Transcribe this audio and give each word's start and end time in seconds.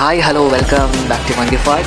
Hi 0.00 0.20
hello 0.26 0.42
welcome 0.52 0.90
back 1.08 1.24
to 1.28 1.32
monkey 1.38 1.56
five 1.64 1.86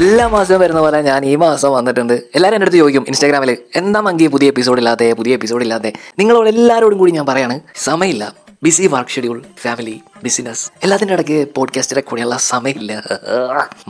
എല്ലാ 0.00 0.26
മാസവും 0.34 0.60
വരുന്ന 0.60 0.80
പോലെ 0.84 0.98
ഞാൻ 1.08 1.20
ഈ 1.30 1.32
മാസം 1.42 1.70
വന്നിട്ടുണ്ട്. 1.74 2.14
എല്ലാവരും 2.36 2.56
എന്റെ 2.56 2.66
അടുത്ത് 2.66 2.78
ചോദിക്കും 2.82 3.04
ഇൻസ്റ്റാഗ്രാമിൽ 3.10 3.50
എന്താ 3.76 4.00
മങ്കി 4.06 4.26
പുതിയ 4.34 4.52
എപ്പിസോഡ് 4.52 4.80
ഇല്ലാതെ 4.82 5.08
പുതിയ 5.18 5.32
എപ്പിസോഡ് 5.38 5.64
ഇല്ലാതെ 5.66 5.90
നിങ്ങളോട് 6.18 6.48
എല്ലാവരോടും 6.52 6.98
കൂടി 6.98 7.12
ഞാൻ 7.18 7.26
പറയാണ് 7.30 7.56
സമയമില്ല. 7.84 8.24
Busy 8.62 8.86
work 8.94 9.14
schedule 9.16 9.38
family 9.64 9.96
business 10.24 10.64
എല്ലാത്തിന്റെ 10.82 11.14
ഇടയ്ക്ക് 11.14 11.38
പോഡ്കാസ്റ്റ് 11.56 11.96
റെക്കോർഡ് 12.00 12.38
സമയമില്ല. 12.52 12.92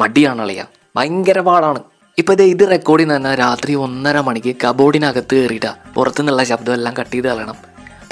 മടിയാണ് 0.02 0.43
അളിയ 0.46 0.64
ഭയങ്കര 0.96 1.39
പാടാണ്. 1.50 1.82
ഇപ്പൊ 2.18 2.32
ഇത് 2.39 2.45
ഇത് 2.55 2.66
റെക്കോർഡ് 2.75 3.00
ചെയ്യുന്ന 3.00 3.18
തന്നെ 3.18 3.34
രാത്രി 3.45 3.75
ഒന്നര 3.86 4.20
മണിക്ക് 4.30 4.55
കബോർഡിനകത്ത് 4.64 5.34
കയറിയിട്ട 5.41 5.70
പുറത്തുനിന്നുള്ള 5.96 6.45
ശബ്ദമെല്ലാം 6.52 6.95
കട്ട് 7.00 7.14
ചെയ്ത് 7.16 7.29
കളയണം. 7.29 7.59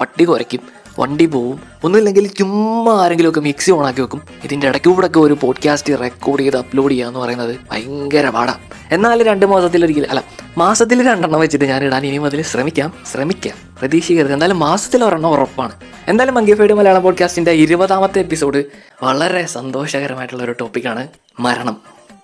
പട്ടി 0.00 0.24
കുരയ്ക്കും. 0.24 0.62
വണ്ടി 0.98 1.26
പോവും. 1.26 1.60
ഒന്നുമില്ലെങ്കിൽ 1.84 2.26
ചുമ്മാ 2.26 3.04
ആരെങ്കിലുമൊക്കെ 3.04 3.40
മിക്സി 3.40 3.70
ഓണാക്കി 3.70 4.00
വെക്കും. 4.00 4.22
ഇതിന്റെ 4.44 4.68
ഇടയ്ക്ക് 4.68 4.88
കൂടെ 4.88 5.06
ഒക്കെ 5.06 5.20
ഒരു 5.20 5.36
പോഡ്കാസ്റ്റ് 5.40 6.00
റെക്കോർഡ് 6.00 6.42
ചെയ്ത് 6.42 6.56
അപ്ലോഡ് 6.56 6.90
ചെയ്യുക 6.90 7.06
എന്ന് 7.06 7.20
പറയുന്നത് 7.20 7.56
ഭയങ്കര 7.70 8.28
പാടാം. 8.28 8.60
എന്നാൽ 8.90 9.22
രണ്ട് 9.22 9.46
മാസത്തിലൊരിക്കൽ 9.46 10.06
അല്ല 10.10 10.24
മാസത്തിൽ 10.58 11.08
രണ്ടെണ്ണം 11.08 11.40
വെച്ചിട്ട് 11.40 11.64
ഞാൻ 11.64 11.84
ഇടാൻ 11.84 12.06
ഇനിയും 12.06 12.24
അതിൽ 12.24 12.42
ശ്രമിക്കാം. 12.42 12.92
ശ്രമിക്കാം. 13.12 13.56
പ്രതീക്ഷിക്കരുത്. 13.78 14.32
എന്തായാലും 14.32 14.58
മാസത്തിൽ 14.58 15.04
ഒരെണ്ണം 15.04 15.30
ഉറപ്പാണ്. 15.30 15.72
എന്തായാലും 16.08 16.34
മങ്കിഫൈഡ് 16.34 16.72
മലയാളം 16.72 17.02
പോഡ്കാസ്റ്റിന്റെ 17.02 17.50
ഇരുപതാമത്തെ 17.50 18.18
എപ്പിസോഡ് 18.18 18.64
വളരെ 19.02 19.46
സന്തോഷകരമായിട്ടുള്ള 19.46 20.42
ഒരു 20.42 20.54
ടോപ്പിക്കാണ് 20.60 21.08
മരണം. 21.40 21.76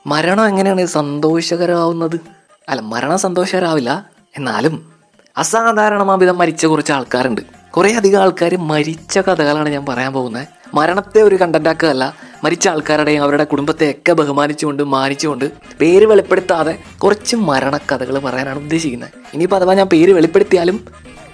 മരണം 0.07 0.49
എങ്ങനെയാണ് 0.49 0.87
സന്തോഷകരമാവുന്നത്? 0.87 2.21
അല്ല 2.69 2.81
മരണം 2.81 3.19
സന്തോഷകരാവില്ല 3.19 4.07
എന്നാലും 4.39 4.93
അസാധാരണമാവിധം 5.37 6.39
മരിച്ച 6.39 6.67
കുറച്ച് 6.67 6.93
ആൾക്കാരുണ്ട്. 6.93 7.41
കുറേ 7.77 7.91
അധികം 7.93 8.21
ആൾക്കാർ 8.23 8.57
മരിച്ച 8.57 9.19
കഥകളാണ് 9.19 9.69
ഞാൻ 9.69 9.87
പറയാൻ 9.87 10.13
പോകുന്നത്. 10.13 10.47
മരണത്തെ 10.75 11.23
ഒരു 11.23 11.37
കണ്ടന്റാക്കുകയല്ല 11.37 12.05
മരിച്ച 12.45 12.69
ആൾക്കാരുടെയും 12.69 13.23
അവരുടെ 13.23 13.45
കുടുംബത്തെയൊക്കെ 13.45 14.13
ബഹുമാനിച്ചുകൊണ്ട് 14.13 14.83
മാനിച്ചുകൊണ്ട് 14.83 15.47
പേര് 15.81 16.07
വെളിപ്പെടുത്താതെ 16.07 16.79
കുറച്ച് 16.99 17.37
മരണക്കഥകൾ 17.37 18.19
പറയാനാണ് 18.19 18.59
ഉദ്ദേശിക്കുന്നത്. 18.59 19.11
ഇനിയിപ്പോൾ 19.35 19.57
അഥവാ 19.57 19.75
ഞാൻ 19.75 19.87
പേര് 19.87 20.13
വെളിപ്പെടുത്തിയാലും 20.13 20.79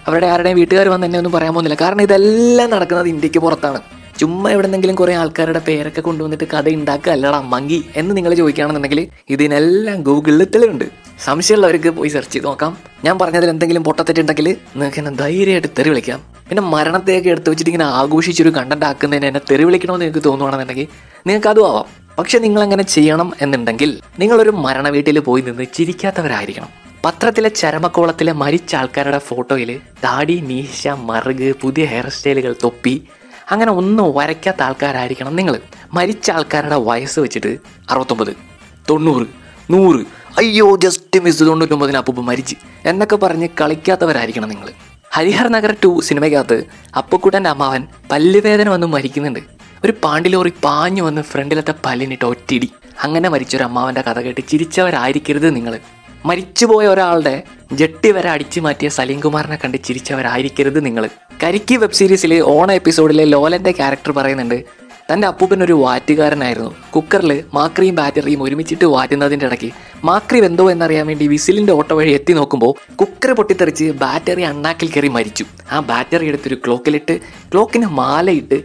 അവരുടെ 0.07 0.27
ആരുടെയും 0.27 0.57
വീട്ടുകാർ 0.57 0.89
വന്ന് 0.89 1.07
എന്നെ 1.07 1.19
ഒന്നും 1.19 1.33
പറയാൻ 1.33 1.55
പോകുന്നില്ല. 1.55 1.79
കാരണം 1.85 2.03
ഇതെല്ലാം 2.03 2.71
നടക്കുന്നത് 2.71 3.09
ഇന്ത്യയ്ക്ക് 3.09 3.39
പുറത്താണ്. 3.39 3.81
ചുമ്മാ 4.19 4.51
എവിടെന്നെങ്കിലും 4.51 4.95
കുറെ 4.95 5.15
ആൾക്കാരുടെ 5.15 5.59
പേരൊക്കെ 5.59 6.01
കൊണ്ടുവന്നിട്ട് 6.01 6.45
കഥ 6.45 6.69
ഉണ്ടാക്കുക 6.69 7.13
അല്ലടാ 7.13 7.41
മങ്കി 7.41 7.85
എന്ന് 7.97 8.17
നിങ്ങൾ 8.17 8.35
ചോദിക്കുകയാണെന്നുണ്ടെങ്കിൽ 8.35 9.09
ഇതിനെല്ലാം 9.31 10.03
ഗൂഗിളിൽ 10.03 10.45
തെളിവുണ്ട്. 10.45 10.85
സംശയമുള്ളവർക്ക് 11.25 11.89
പോയി 11.89 12.09
സെർച്ച് 12.09 12.33
ചെയ്ത് 12.33 12.47
നോക്കാം. 12.47 12.79
ഞാൻ 13.05 13.19
പറഞ്ഞതിൽ 13.19 13.51
എന്തെങ്കിലും 13.51 13.85
പൊട്ടത്തെറ്റുണ്ടെങ്കിൽ 13.85 14.49
നിങ്ങൾക്ക് 14.49 14.99
എന്നെ 14.99 15.11
ധൈര്യമായിട്ട് 15.11 15.69
തെറി 15.69 15.89
വിളിക്കാം. 15.89 16.21
പിന്നെ 16.49 16.63
മരണത്തെയൊക്കെ 16.63 17.31
എടുത്ത് 17.31 17.51
വെച്ചിട്ട് 17.51 17.71
ഇങ്ങനെ 17.71 17.85
ആഘോഷിച്ചൊരു 17.85 18.49
കണ്ടന്റ് 18.49 18.87
ആക്കുന്നതിന് 18.87 19.27
എന്നെ 19.27 19.41
തെറി 19.51 19.65
വിളിക്കണമെന്ന് 19.65 20.07
നിങ്ങൾക്ക് 20.07 20.29
തോന്നുവാണെന്നുണ്ടെങ്കിൽ 20.29 20.87
നിങ്ങൾക്ക് 21.27 21.49
അതും 21.49 21.69
ആവാം. 21.69 21.85
പക്ഷെ 22.19 22.39
നിങ്ങൾ 22.39 22.63
അങ്ങനെ 22.63 22.83
ചെയ്യണം 22.83 23.33
എന്നുണ്ടെങ്കിൽ 23.41 24.01
നിങ്ങളൊരു 24.19 24.51
മരണ 24.51 24.89
വീട്ടിൽ 24.89 25.19
പോയി 25.19 25.43
നിന്ന് 25.43 25.67
ചിരിക്കാത്തവരായിരിക്കണം. 25.75 26.69
പത്രത്തിലെ 27.05 27.49
ചരമക്കോളത്തിലെ 27.49 28.33
മരിച്ച 28.33 28.75
ആൾക്കാരുടെ 28.75 29.19
ഫോട്ടോയിൽ 29.19 29.81
താടി 30.05 30.41
മീശ 30.41 30.89
മറുക് 30.89 31.55
പുതിയ 31.61 31.85
ഹെയർ 31.85 32.09
സ്റ്റൈലുകൾ 32.09 32.55
തൊപ്പി 32.65 33.03
അങ്ങനെ 33.51 33.73
ഒന്നും 33.73 34.15
വരയ്ക്കാത്ത 34.15 34.63
ആൾക്കാരായിരിക്കണം 34.63 35.37
നിങ്ങൾ. 35.37 35.61
മരിച്ച 35.93 36.31
ആൾക്കാരുടെ 36.31 36.77
വയസ്സ് 36.77 37.21
വെച്ചിട്ട് 37.21 37.59
അറുപത്തൊമ്പത് 37.91 38.37
തൊണ്ണൂറ് 38.91 39.27
നൂറ്. 39.71 40.07
അയ്യോ 40.39 40.77
ജസ്റ്റ് 40.77 41.21
മിസ് 41.21 41.41
തൊണ്ണൂറ്റൊമ്പതിന് 41.41 41.97
അപ്പൂപ്പ് 41.97 42.23
മരിച്ച്. 42.23 42.55
എന്നൊക്കെ 42.85 43.17
പറഞ്ഞ് 43.17 43.49
കളിക്കാത്തവരായിരിക്കണം 43.61 44.49
നിങ്ങൾ. 44.49 44.71
ഹരിഹർ 45.13 45.49
നഗർ 45.49 45.77
ടു 45.85 46.01
സിനിമയ്ക്കകത്ത് 46.01 46.65
അപ്പുക്കുട്ടന്റെ 46.97 47.51
അമ്മാവൻ 47.51 47.87
പല്ലുവേദന 48.11 48.69
വന്ന് 48.69 48.87
മരിക്കുന്നുണ്ട്. 48.87 49.41
ഒരു 49.85 49.95
പാണ്ടിലോറി 50.05 50.53
പാഞ്ഞു 50.65 51.03
വന്ന് 51.03 51.23
ഫ്രണ്ടിലത്തെ 51.23 51.75
പല്ലിനിട്ട് 51.85 52.25
ഒറ്റിടി 52.25 52.73
അങ്ങനെ 53.03 53.29
മരിച്ചൊരു 53.29 53.63
അമ്മാവന്റെ 53.63 54.01
കഥ 54.01 54.21
കേട്ട് 54.21 54.41
ചിരിച്ചവരായിരിക്കരുത് 54.49 55.57
നിങ്ങൾ. 55.57 55.79
മരിച്ചുപോയ 56.25 56.87
ഒരാളുടെ 56.87 57.43
ജെട്ടി 57.73 58.11
വരെ 58.11 58.29
അടിച്ചു 58.31 58.61
മാറ്റിയ 58.61 58.89
സലീം 58.89 59.21
കുമാറിനെ 59.21 59.59
കണ്ട് 59.65 59.79
ചിരിച്ചവരായിരിക്കരുത് 59.85 60.85
നിങ്ങൾ. 60.85 61.09
കരിക്കി 61.43 61.77
വെബ് 61.77 61.93
സീരീസിലെ 61.93 62.41
ഓണ 62.41 62.73
എപ്പിസോഡിലെ 62.73 63.25
ലോലന്റെ 63.25 63.71
ക്യാരക്ടർ 63.71 64.13
പറയുന്നുണ്ട് 64.13 64.65
തന്റെ 65.13 65.29
അപ്പൂപ്പൻ 65.29 65.65
ഒരു 65.65 65.73
വാറ്റുകാരനായിരുന്നു. 65.73 66.75
കുക്കറിൽ 66.97 67.45
മാക്രിയും 67.55 67.95
ബാറ്ററിയും 67.95 68.43
ഒരുമിച്ചിട്ട് 68.43 68.85
വാറ്റുന്നതിന്റെ 68.85 69.47
ഇടയ്ക്ക് 69.47 69.71
മാക്രി 70.05 70.45
എന്തോ 70.45 70.71
എന്നറിയാൻ 70.71 71.07
വേണ്ടി 71.07 71.27
വിസിലിന്റെ 71.27 71.73
ഓട്ടോ 71.73 71.97
വഴി 71.97 72.11
എത്തി 72.11 72.33
നോക്കുമ്പോൾ 72.33 72.95
കുക്കർ 72.95 73.33
പൊട്ടിത്തെറിച്ച് 73.33 73.85
ബാറ്ററി 73.85 74.43
അണ്ണാക്കിൽ 74.43 74.91
കയറി 74.91 75.09
മരിച്ചു. 75.09 75.45
ആ 75.73 75.81
ബാറ്ററി 75.81 76.27
എടുത്തൊരു 76.27 76.55
ക്ലോക്കിലിട്ട് 76.55 77.19
ക്ലോക്കിന് 77.53 77.87
മാലയിട്ട് 77.87 78.63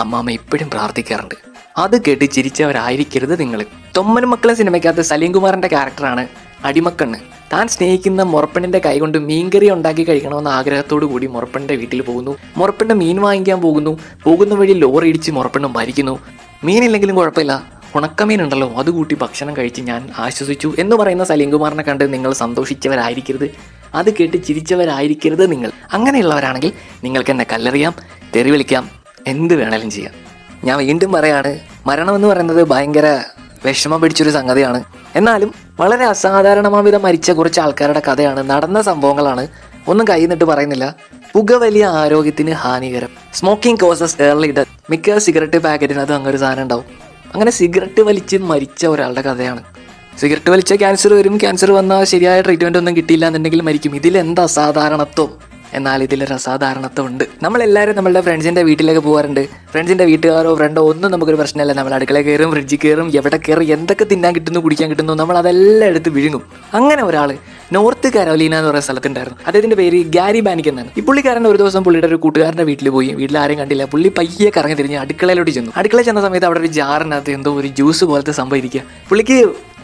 അമ്മാമ്മ 0.00 0.30
ഇപ്പോഴും 0.30 0.70
പ്രാർത്ഥിക്കാറുണ്ട്. 0.70 1.34
അത് 1.78 2.02
കേട്ട് 2.02 2.24
ചിരിച്ചവരായിരിക്കരുത് 2.24 3.40
നിങ്ങൾ. 3.40 3.64
തൊമ്മൻ 3.96 4.22
മക്കളെ 4.22 4.54
സിനിമയ്ക്കകത്ത് 4.54 5.02
സലീം 5.02 5.32
കുമാറിന്റെ 5.32 5.68
ക്യാരക്ടറാണ് 5.68 6.43
അടിമക്കണ്ണ്. 6.64 7.18
താൻ 7.52 7.68
സ്നേഹിക്കുന്ന 7.68 8.22
മുറപ്പെണ്ണിന്റെ 8.22 8.80
കൈകൊണ്ട് 8.86 9.18
മീൻകറി 9.18 9.70
ഉണ്ടാക്കി 9.70 10.04
കഴിക്കണമെന്ന 10.04 10.48
ആഗ്രഹത്തോടു 10.48 11.06
കൂടി 11.06 11.26
മുറപ്പണ്ണിന്റെ 11.26 11.74
വീട്ടിൽ 11.74 12.02
പോകുന്നു. 12.02 12.36
മുറപ്പണ്ണ 12.56 12.92
മീൻ 12.92 13.20
വാങ്ങിക്കാൻ 13.20 13.60
പോകുന്നു. 13.60 13.98
പോകുന്ന 14.24 14.54
വഴി 14.54 14.72
ലോറി 14.72 15.08
ഇടിച്ച് 15.08 15.30
മുറപ്പെണ്ണ് 15.30 15.68
മരിക്കുന്നു. 15.68 16.18
മീനില്ലെങ്കിലും 16.64 17.16
കുഴപ്പമില്ല. 17.16 17.74
ഉണക്കമീൻ 17.96 18.42
ഉണ്ടല്ലോ 18.42 18.74
അത് 18.76 18.90
കൂട്ടി 18.90 19.14
ഭക്ഷണം 19.14 19.56
കഴിച്ച് 19.56 19.80
ഞാൻ 19.80 20.10
ആശ്വസിച്ചു 20.18 20.74
എന്ന് 20.78 20.96
പറയുന്ന 20.96 21.24
സലീം 21.24 21.50
കുമാറിനെ 21.50 21.82
കണ്ട് 21.82 22.12
നിങ്ങൾ 22.12 22.32
സന്തോഷിച്ചവരായിരിക്കരുത്. 22.32 23.50
അത് 23.94 24.14
കേട്ട് 24.14 24.36
ചിരിച്ചവരായിരിക്കരുത് 24.36 25.50
നിങ്ങൾ. 25.52 25.70
അങ്ങനെയുള്ളവരാണെങ്കിൽ 25.92 26.72
നിങ്ങൾക്ക് 27.04 27.30
എന്നെ 27.30 27.46
കല്ലെറിയാം 27.52 27.94
തെറി 28.36 28.50
വിളിക്കാം 28.50 28.90
എന്ത് 29.26 29.54
വേണേലും 29.54 29.90
ചെയ്യാം. 29.90 30.14
ഞാൻ 30.64 30.78
വീണ്ടും 30.78 31.12
പറയാണ് 31.12 31.60
മരണം 31.86 32.14
എന്ന് 32.14 32.28
പറയുന്നത് 32.28 32.68
ഭയങ്കര 32.68 33.22
വിഷമം 33.66 34.00
പിടിച്ചൊരു 34.00 34.30
സംഗതിയാണ്. 34.30 34.84
എന്നാലും 35.16 35.54
വളരെ 35.80 36.04
അസാധാരണമാവിധം 36.04 37.02
മരിച്ച 37.02 37.30
കുറച്ച് 37.30 37.60
ആൾക്കാരുടെ 37.60 38.02
കഥയാണ് 38.08 38.50
നടന്ന 38.50 38.82
സംഭവങ്ങളാണ് 38.82 39.48
ഒന്നും 39.88 40.08
കൈ 40.08 40.26
നിട്ട് 40.26 40.44
പറയുന്നില്ല 40.44 40.94
പുകവലിയ 41.34 41.84
ആരോഗ്യത്തിന് 41.86 42.50
ഹാനികരം. 42.50 43.08
സ്മോക്കിംഗ് 43.34 43.80
കോസസ് 43.80 44.22
ഏർലി 44.22 44.52
ഡെത്ത് 44.52 44.70
മിക്ക 44.90 45.18
സിഗരറ്റ് 45.18 45.58
പാക്കറ്റിനകത്ത് 45.58 46.12
അങ്ങനെ 46.12 46.30
ഒരു 46.30 46.36
സാധനം 46.36 46.62
ഉണ്ടാവും. 46.62 46.84
അങ്ങനെ 47.34 47.50
സിഗരറ്റ് 47.50 48.00
വലിച്ച് 48.00 48.36
മരിച്ച 48.36 48.86
ഒരാളുടെ 48.86 49.22
കഥയാണ്. 49.22 49.62
സിഗരറ്റ് 50.18 50.50
വലിച്ച 50.50 50.72
ക്യാൻസർ 50.72 51.12
വരും 51.14 51.36
ക്യാൻസർ 51.36 51.72
വന്നാൽ 51.72 52.04
ശരിയായ 52.04 52.42
ട്രീറ്റ്മെന്റ് 52.42 52.78
ഒന്നും 52.78 52.96
കിട്ടിയില്ല 52.96 53.26
എന്നുണ്ടെങ്കിൽ 53.26 53.60
മരിക്കും. 53.60 53.96
ഇതിൽ 53.96 54.18
എന്താ 54.18 54.42
അസാധാരണത്വം? 54.42 55.53
എന്നാൽ 55.74 56.02
ഇതിൽ 56.02 56.24
അസാധാരണത്വം 56.34 57.06
ഉണ്ട് 57.06 57.24
നമ്മളെല്ലാവരും 57.42 57.96
നമ്മളുടെ 57.96 58.20
ഫ്രണ്ട്സിന്റെ 58.20 58.62
വീട്ടിലേക്ക് 58.62 59.00
പോകാറുണ്ട്. 59.00 59.48
ഫ്രണ്ട്സിന്റെ 59.72 60.04
വീട്ടുകാരോ 60.04 60.54
ഫ്രണ്ടോ 60.54 60.82
ഒന്നും 60.90 61.12
നമുക്കൊരു 61.12 61.36
പ്രശ്നമല്ല. 61.36 61.72
നമ്മൾ 61.72 61.94
അടുക്കള 61.94 62.20
കയറും 62.20 62.50
ഫ്രിഡ്ജിൽ 62.50 62.78
കയറും 62.84 63.10
എവിടെ 63.14 63.36
കയറും 63.36 63.62
എന്തൊക്കെ 63.62 64.04
തിന്നാൻ 64.04 64.34
കിട്ടുന്നു 64.34 64.60
കുടിക്കാൻ 64.60 64.90
കിട്ടുന്നു 64.90 65.12
നമ്മൾ 65.12 65.38
അതെല്ലാം 65.38 65.88
എടുത്ത് 65.88 66.08
വിഴുങ്ങും. 66.08 66.42
അങ്ങനെ 66.74 67.04
ഒരാൾ 67.04 67.36
നോർത്ത് 67.72 68.12
കരോലീന 68.12 68.54
എന്ന് 68.54 68.68
പറയുന്ന 68.68 68.80
സ്ഥലത്തുണ്ടായിരുന്നു. 68.80 69.38
അദ്ദേഹത്തിന്റെ 69.46 69.76
പേര് 69.76 70.04
ഗാരി 70.06 70.40
ബാനിക് 70.40 70.68
എന്നാണ്. 70.68 70.90
ഈ 70.98 71.00
പുള്ളിക്കാരൻ 71.00 71.48
ഒരു 71.48 71.56
ദിവസം 71.56 71.84
പുള്ളിയുടെ 71.84 72.06
ഒരു 72.06 72.14
കൂട്ടുകാരന്റെ 72.14 72.64
വീട്ടിൽ 72.64 72.88
പോയി. 72.88 73.08
വീട്ടിൽ 73.08 73.38
ആരെയും 73.38 73.58
കണ്ടില്ല. 73.58 73.84
പുള്ളി 73.84 74.12
പയ്യെ 74.18 74.50
കറങ്ങി 74.56 74.74
തിരിഞ്ഞ് 74.74 74.98
അടുക്കളയിലോട്ട് 74.98 75.50
ചെന്നു. 75.50 75.72
അടുക്കള 75.76 76.02
ചെന്ന 76.02 76.20
സമയത്ത് 76.20 76.46
അവിടെ 76.46 76.60
ഒരു 76.60 76.66
ജാറിനകത്ത് 76.66 77.30
എന്തോ 77.30 77.52
ഒരു 77.60 77.66
ജ്യൂസ് 77.66 78.04
പോലത്തെ 78.04 78.32
സംഭവിക്കുക 78.32 78.80
പുള്ളിക്ക് 79.08 79.38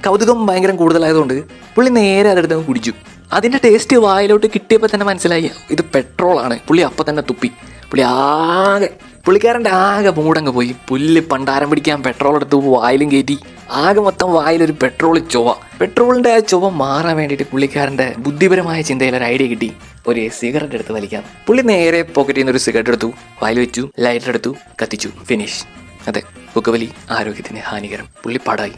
കൗതുകം 0.06 0.46
ഭയങ്കര 0.46 0.70
കൂടുതലായതുകൊണ്ട് 0.70 1.42
പുള്ളി 1.74 1.90
നേരെ 1.90 2.30
അതെടുത്ത് 2.30 2.66
കുടിച്ചു. 2.66 2.92
അതിന്റെ 3.32 3.60
ടേസ്റ്റ് 3.64 3.96
വായിലോട്ട് 3.96 4.46
കിട്ടിയപ്പോൾ 4.46 4.88
തന്നെ 4.94 5.06
മനസ്സിലായി. 5.06 5.50
ഇത് 5.70 5.80
പെട്രോളാണ് 5.94 6.58
പുള്ളി 6.68 6.82
അപ്പം 6.82 7.04
തന്നെ 7.08 7.22
തുപ്പി. 7.22 7.50
പുള്ളി 7.90 8.02
ആകെ 8.06 8.88
പുള്ളിക്കാരന്റെ 9.24 9.70
ആകെ 9.70 10.10
മൂടങ്ങ് 10.10 10.50
പോയി. 10.50 10.74
പുല്ല് 10.88 11.20
പണ്ടാരം 11.20 11.70
പിടിക്കാൻ 11.70 12.02
പെട്രോൾ 12.02 12.36
എടുത്ത് 12.36 12.54
വായിലും 12.54 13.10
കയറ്റി 13.12 13.38
ആകെ 13.70 14.00
മൊത്തം 14.00 14.32
വായിലൊരു 14.32 14.74
പെട്രോൾ 14.82 15.18
ചൊവ 15.18 15.52
പെട്രോളിന്റെ 15.80 16.30
ആ 16.32 16.38
ചൊവ 16.38 16.68
മാറാൻ 16.68 17.16
വേണ്ടിയിട്ട് 17.16 17.44
പുള്ളിക്കാരന്റെ 17.50 18.14
ബുദ്ധിപരമായ 18.18 18.82
ചിന്തയിൽ 18.82 19.16
ഒരു 19.16 19.24
ഐഡിയ 19.24 19.46
കിട്ടി. 19.46 19.72
ഒരു 20.06 20.28
സിഗരറ്റ് 20.28 20.74
എടുത്ത് 20.74 20.92
വലിക്കാം 20.92 21.24
പുള്ളി 21.46 21.62
നേരെ 21.62 22.02
പോക്കറ്റിൽ 22.02 22.40
നിന്ന് 22.40 22.52
ഒരു 22.52 22.58
സിഗരറ്റ് 22.58 22.90
എടുത്തു. 22.90 23.12
വായിൽ 23.42 23.58
വെച്ചു 23.60 23.88
ലൈറ്റർ 24.00 24.28
എടുത്തു 24.28 24.56
കത്തിച്ചു. 24.82 25.10
ഫിനിഷ് 25.24 25.64
അതെ 26.08 26.22
പുകവലി 26.54 26.88
ആരോഗ്യത്തിന് 27.10 27.58
ഹാനികരം. 27.58 28.08
പുള്ളി 28.22 28.40
പടായി. 28.48 28.72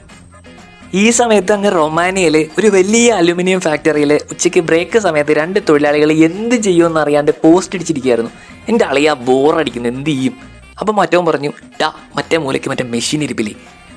ഈ 0.94 1.10
സമയത്ത് 1.10 1.52
അങ്ങ് 1.52 1.72
റൊമാനിയയിൽ 1.72 2.48
ഒരു 2.58 2.66
വലിയ 2.66 3.12
അലുമിനിയം 3.12 3.60
ഫാക്ടറിയിൽ 3.60 4.12
ഉച്ചയ്ക്ക് 4.12 4.60
ബ്രേക്ക് 4.60 4.98
സമയത്ത് 4.98 5.32
രണ്ട് 5.32 5.60
തൊഴിലാളികൾ 5.68 6.12
എന്ത് 6.12 6.54
ചെയ്യുമെന്ന് 6.56 7.00
അറിയാണ്ട് 7.00 7.32
പോസ്റ്റ് 7.42 7.76
അടിച്ചിരിക്കുകയായിരുന്നു 7.76 8.30
എന്റെ 8.68 8.84
അളിയാ 8.84 9.14
ബോറടിക്കുന്നു 9.14 9.88
എന്ത് 9.88 10.10
ചെയ്യും? 10.10 10.34
അപ്പം 10.80 10.96
മറ്റവൻ 10.96 11.26
പറഞ്ഞു 11.26 11.52
ടാ 11.80 11.92
മറ്റേ 12.16 12.36
മൂലയ്ക്ക് 12.36 12.68
മറ്റേ 12.68 12.84
മെഷീൻ 12.84 13.22
ഇരിപ്പില്ലേ? 13.22 13.54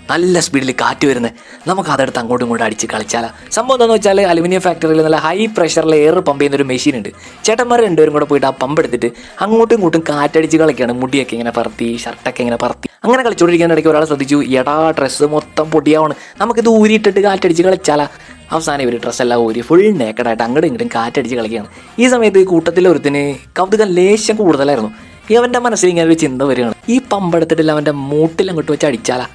നല്ല 0.09 0.39
സ്പീഡിൽ 0.45 0.71
കാറ്റ് 0.81 1.05
വരുന്നത് 1.07 1.31
നമുക്ക് 1.69 1.89
അതെടുത്ത് 1.89 2.19
അങ്ങോട്ടും 2.19 2.45
ഇങ്ങോട്ടും 2.45 2.65
അടിച്ച് 2.65 2.87
കളിച്ചാലാ. 2.93 3.29
സംഭവം 3.51 3.75
എന്താണെന്ന് 3.75 3.95
വെച്ചാൽ 3.95 4.21
അലുമിനിയം 4.31 4.61
ഫാക്ടറിയിൽ 4.61 5.01
നല്ല 5.03 5.15
ഹൈ 5.15 5.45
പ്രഷറിൽ 5.45 5.95
എയർ 5.95 6.19
പമ്പ് 6.19 6.41
ചെയ്യുന്ന 6.41 6.55
ഒരു 6.55 6.63
മെഷീൻ 6.63 6.97
ഉണ്ട്. 6.97 7.09
ചേട്ടന്മാർ 7.45 7.81
രണ്ടുപേരും 7.81 8.13
കൂടെ 8.13 8.25
പോയിട്ട് 8.25 8.47
ആ 8.47 8.53
പമ്പ് 8.63 8.81
എടുത്തിട്ട് 8.81 9.09
അങ്ങോട്ടും 9.41 9.75
ഇങ്ങോട്ടും 9.75 10.03
കാറ്റടിച്ച് 10.09 10.57
കളിക്കുകയാണ് 10.57 10.93
മുടിയൊക്കെ 11.01 11.33
ഇങ്ങനെ 11.33 11.53
പറത്തി 11.57 11.97
ഷർട്ടൊക്കെ 12.03 12.41
ഇങ്ങനെ 12.41 12.57
പറത്തി. 12.63 12.89
അങ്ങനെ 13.03 13.23
കളിച്ചുകൊണ്ടിരിക്കുന്ന 13.23 13.73
ഇടയ്ക്ക് 13.73 13.89
ഒരാൾ 13.89 14.05
ശ്രദ്ധിച്ചു 14.05 14.37
എടാ 14.59 14.91
ഡ്രസ്സ് 14.99 15.23
മൊത്തം 15.23 15.71
പൊടിയാവണം. 15.71 16.15
നമുക്കിത് 16.41 16.69
ഊരിയിട്ടിട്ട് 16.69 17.19
കാറ്റടിച്ച് 17.19 17.63
കളിച്ചാലാ. 17.63 18.07
അവസാനം 18.51 18.81
ഇവർ 18.81 18.95
ഡ്രസ്സെല്ലാം 19.03 19.39
ഊരി 19.39 19.61
ഫുൾ 19.61 19.81
നേക്കഡായിട്ട് 20.01 20.43
അങ്ങോട്ടും 20.43 20.67
ഇങ്ങോട്ടും 20.67 20.89
കാറ്റടിച്ച് 20.95 21.35
കളിക്കുകയാണ്. 21.35 21.67
ഈ 21.99 22.07
സമയത്ത് 22.07 22.45
കൂട്ടത്തിൽ 22.45 22.87
ഒരുത്തിന് 22.87 23.35
കൗതുകം 23.59 23.87
ലേശം 23.87 24.35
കൂടുതലായിരുന്നു. 24.35 24.91
ഈ 25.31 25.35
അവന്റെ 25.35 25.59
മനസ്സിൽ 25.59 25.87
ഇങ്ങനെ 25.87 26.07
ഒരു 26.07 26.13
ചിന്ത 26.13 26.41
വരികയാണ്. 26.41 26.75
ഈ 26.89 26.97
പമ്പെടുത്തിട്ടില്ല 27.11 27.71
അവന്റെ 27.71 27.91
മൂട്ടിൽ 27.91 28.49
അങ്ങോട്ട് 28.49 28.71
വെച്ച് 28.71 28.85
അടിച്ചാലാ. 28.85 29.27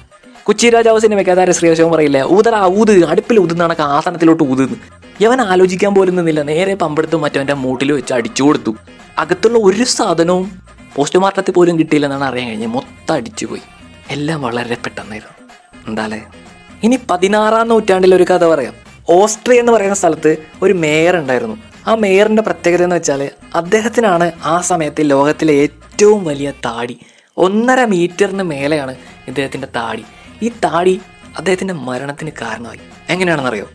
കുച്ചി 0.47 0.69
രാജാവ് 0.69 0.99
സിനിമയ്ക്ക് 0.99 1.31
അതാരെ 1.31 1.51
ശ്രീവശവും 1.51 1.91
പറയില്ലേ. 1.91 2.21
ഊതറ 2.23 2.65
ഊത് 2.65 3.05
അടുപ്പിൽ 3.05 3.39
ഊതുന്നാണ് 3.39 3.81
ആസനത്തിലോട്ട് 3.81 4.43
ഊതുന്നു. 4.43 4.75
യവൻ 5.21 5.41
ആലോചിക്കാൻ 5.41 5.95
പോലും 5.95 6.15
നിന്നില്ല. 6.15 6.41
നേരെ 6.41 6.75
പമ്പെടുത്ത് 6.75 7.15
മറ്റവന്റെ 7.15 7.53
മൂട്ടിൽ 7.53 7.91
വെച്ച് 7.91 8.13
അടിച്ചു 8.13 8.43
കൊടുത്തു. 8.43 8.75
അകത്തുള്ള 9.17 9.57
ഒരു 9.57 9.83
സാധനവും 9.83 10.61
പോസ്റ്റ്മോർട്ടത്തിൽ 10.95 11.51
പോലും 11.51 11.79
കിട്ടിയില്ലെന്നാണ് 11.79 12.23
അറിയാൻ 12.23 12.47
കഴിഞ്ഞത്. 12.47 12.69
മൊത്തം 12.69 13.15
അടിച്ചു 13.15 13.45
പോയി. 13.45 13.61
എല്ലാം 14.09 14.41
വളരെ 14.41 14.75
പെട്ടെന്നായിരുന്നു. 14.75 15.49
എന്താലേ? 15.87 16.21
ഇനി 16.83 16.99
പതിനാറാം 17.09 17.67
നൂറ്റാണ്ടിൽ 17.67 18.15
ഒരു 18.15 18.23
കഥ 18.23 18.45
പറയാം. 18.45 18.73
ഓസ്ട്രിയ 19.09 19.59
എന്ന് 19.59 19.71
പറയുന്ന 19.71 19.95
സ്ഥലത്ത് 19.95 20.37
ഒരു 20.61 20.73
മേയർ 20.73 21.17
ഉണ്ടായിരുന്നു. 21.17 21.57
ആ 21.87 21.95
മേയറിന്റെ 21.95 22.41
പ്രത്യേകത 22.41 22.83
എന്ന് 22.83 22.95
വെച്ചാൽ 22.95 23.29
അദ്ദേഹത്തിനാണ് 23.55 24.31
ആ 24.43 24.61
സമയത്ത് 24.61 25.09
ലോകത്തിലെ 25.09 25.53
ഏറ്റവും 25.53 26.25
വലിയ 26.25 26.51
താടി. 26.65 26.99
ഒന്നര 27.37 27.85
മീറ്ററിന് 27.85 28.43
മേലെയാണ് 28.43 28.95
ഇദ്ദേഹത്തിന്റെ 29.27 29.67
താടി. 29.75 30.03
ഈ 30.41 30.49
താടി 30.49 31.01
അദ്ദേഹത്തിന്റെ 31.37 31.73
മരണത്തിന് 31.73 32.31
കാരണമായി. 32.41 32.79
എങ്ങനെയാണെന്നറിയോ? 33.09 33.69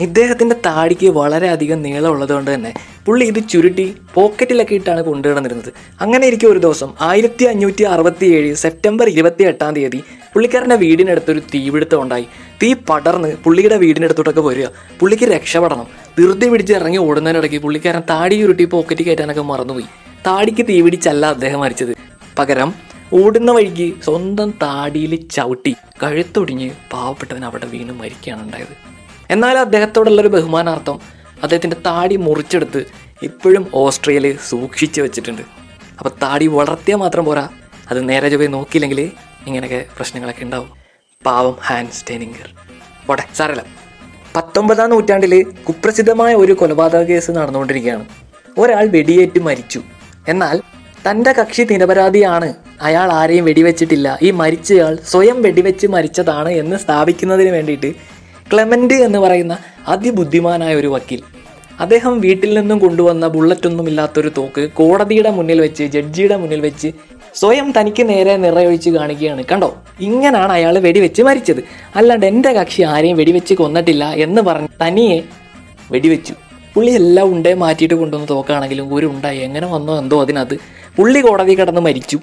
ഇദ്ദേഹത്തിന്റെ 0.00 0.56
താടിക്ക് 0.66 1.06
വളരെയധികം 1.06 1.82
നീളമുള്ളത് 1.82 2.32
കൊണ്ട് 2.32 2.54
തന്നെ 2.54 2.74
പുള്ളി 3.06 3.24
ഇത് 3.24 3.48
ചുരുട്ടി 3.48 3.96
പോക്കറ്റിലൊക്കെ 4.14 4.74
ഇട്ടാണ് 4.74 5.00
കൊണ്ടുവിടന്നിരുന്നത് 5.02 5.72
അങ്ങനെ 6.00 6.26
ഇരിക്കും 6.26 6.52
ഒരു 6.52 6.58
ദിവസം 6.58 6.94
ആയിരത്തി 7.00 7.44
അഞ്ഞൂറ്റി 7.44 7.82
അറുപത്തി 7.82 8.26
ഏഴ് 8.26 8.54
സെപ്റ്റംബർ 8.54 9.08
ഇരുപത്തി 9.08 9.44
എട്ടാം 9.44 9.74
തീയതി 9.74 10.02
പുള്ളിക്കാരന്റെ 10.34 10.76
വീടിനടുത്തൊരു 10.76 11.40
തീപിടുത്തം 11.40 12.02
ഉണ്ടായി. 12.02 12.26
തീ 12.62 12.74
പടർന്ന് 12.74 13.36
പുള്ളിയുടെ 13.44 13.76
വീടിനടുത്തോട്ടൊക്കെ 13.76 14.40
വരിക. 14.40 14.66
പുള്ളിക്ക് 15.00 15.24
രക്ഷപ്പെടണം. 15.24 15.86
ധൃതി 16.18 16.48
പിടിച്ച് 16.48 16.72
ഇറങ്ങി 16.72 16.98
ഓടുന്നതിനിടയ്ക്ക് 16.98 17.58
പുള്ളിക്കാരൻ 17.58 18.02
താടി 18.10 18.34
ചുരുട്ടി 18.34 18.64
പോക്കറ്റ് 18.64 19.02
കയറ്റാനൊക്കെ 19.02 19.42
മറന്നുപോയി. 19.42 19.86
താടിക്ക് 20.26 20.66
തീ 20.68 20.80
പിടിച്ചല്ല 20.80 21.26
അദ്ദേഹം 21.26 21.60
മരിച്ചത്. 21.60 21.96
പകരം 22.38 22.74
ഓടുന്ന 23.12 23.50
വഴിക്ക് 23.52 24.02
സ്വന്തം 24.02 24.50
താടിയിൽ 24.50 25.28
ചവിട്ടി 25.28 25.76
കഴുത്തൊടിഞ്ഞ് 26.02 26.70
പാവപ്പെട്ടവൻ 26.92 27.44
അവിടെ 27.44 27.66
വീണ് 27.66 27.92
മരിക്കുകയാണ് 27.92 28.42
ഉണ്ടായത്. 28.42 28.74
എന്നാൽ 29.30 29.58
അദ്ദേഹത്തോടുള്ളൊരു 29.58 30.28
ബഹുമാനാർത്ഥം 30.28 31.00
അദ്ദേഹത്തിന്റെ 31.42 31.76
താടി 31.86 32.16
മുറിച്ചെടുത്ത് 32.16 32.86
ഇപ്പോഴും 33.22 33.66
ഓസ്ട്രേലിയയിൽ 33.74 34.38
സൂക്ഷിച്ചു 34.48 35.00
വെച്ചിട്ടുണ്ട്. 35.00 35.42
അപ്പോൾ 35.98 36.10
താടി 36.22 36.46
വളർത്തിയാൽ 36.46 36.98
മാത്രം 36.98 37.24
പോരാ. 37.24 37.48
അത് 37.90 38.08
നേരെ 38.08 38.28
ചൊവ്വേ 38.28 38.46
നോക്കിയില്ലെങ്കിൽ 38.46 39.10
ഇങ്ങനെയൊക്കെ 39.46 39.86
പ്രശ്നങ്ങളൊക്കെ 39.96 40.44
ഉണ്ടാവും. 40.44 40.70
പാവം 41.26 41.56
ഹാൻഡ് 41.62 41.90
സ്റ്റേനിങ്കർ 41.90 42.54
പോട്ടെ 43.06 43.22
സാരല്ല 43.34 43.64
പത്തൊമ്പതാം 44.36 44.90
നൂറ്റാണ്ടിൽ 44.90 45.42
കുപ്രസിദ്ധമായ 45.42 46.34
ഒരു 46.34 46.52
കൊലപാതക 46.52 47.02
കേസ് 47.02 47.30
നടന്നുകൊണ്ടിരിക്കുകയാണ്. 47.30 48.06
ഒരാൾ 48.58 48.86
വെടിയേറ്റ് 48.86 49.38
മരിച്ചു. 49.38 49.82
എന്നാൽ 50.28 50.60
തന്റെ 51.10 51.32
കക്ഷി 51.32 51.62
നിരപരാധിയാണ്. 51.62 52.54
അയാൾ 52.82 53.12
ആരെയും 53.12 53.44
വെടിവെച്ചിട്ടില്ല. 53.44 54.18
ഈ 54.22 54.30
മരിച്ചയാൾ 54.30 54.98
സ്വയം 55.04 55.42
വെടിവെച്ച് 55.42 55.86
മരിച്ചതാണ് 55.86 56.48
എന്ന് 56.48 56.76
സ്ഥാപിക്കുന്നതിന് 56.76 57.50
വേണ്ടിയിട്ട് 57.50 57.94
ക്ലെമന്റ് 58.52 58.94
എന്ന് 58.94 59.18
പറയുന്ന 59.18 59.58
അതിബുദ്ധിമാനായ 59.88 60.74
ഒരു 60.74 60.86
വക്കീൽ. 60.86 61.20
അദ്ദേഹം 61.80 62.20
വീട്ടിൽ 62.20 62.60
നിന്നും 62.60 62.78
കൊണ്ടുവന്ന 62.78 63.28
ബുള്ളറ്റൊന്നും 63.28 63.88
ഇല്ലാത്തൊരു 63.88 64.28
തോക്ക് 64.28 64.70
കോടതിയുടെ 64.70 65.30
മുന്നിൽ 65.30 65.60
വെച്ച് 65.60 65.84
ജഡ്ജിയുടെ 65.84 66.36
മുന്നിൽ 66.36 66.60
വെച്ച് 66.60 66.92
സ്വയം 67.34 67.72
തനിക്ക് 67.80 68.08
നേരെ 68.08 68.36
നിറയൊഴിച്ച് 68.36 68.90
കാണിക്കുകയാണ്. 68.90 69.44
കണ്ടോ? 69.52 69.76
ഇങ്ങനാണ് 70.00 70.52
അയാൾ 70.52 70.78
വെടിവെച്ച് 70.78 71.22
മരിച്ചത്. 71.22 71.64
അല്ലാണ്ട് 71.96 72.26
എന്റെ 72.26 72.52
കക്ഷി 72.52 72.82
ആരെയും 72.82 73.16
വെടിവെച്ച് 73.16 73.54
കൊന്നിട്ടില്ല 73.54 74.04
എന്ന് 74.04 74.42
പറഞ്ഞ് 74.42 74.68
തനിയെ 74.86 75.22
വെടിവെച്ചു. 75.90 76.34
പുള്ളി 76.74 76.90
എല്ലാം 76.90 77.32
ഉണ്ടേ 77.32 77.54
മാറ്റിയിട്ട് 77.54 77.94
കൊണ്ടുവന്ന് 77.94 78.28
തോക്കാണെങ്കിലും 78.28 78.94
ഒരു 78.94 79.06
ഉണ്ടായി. 79.06 79.38
എങ്ങനെ 79.38 79.66
വന്നോ 79.66 79.98
എന്തോ 79.98 80.20
അതിനകത്ത്. 80.20 80.58
പുള്ളി 80.98 81.20
കോടതി 81.20 81.60
കടന്ന് 81.60 81.80
മരിച്ചു. 81.80 82.18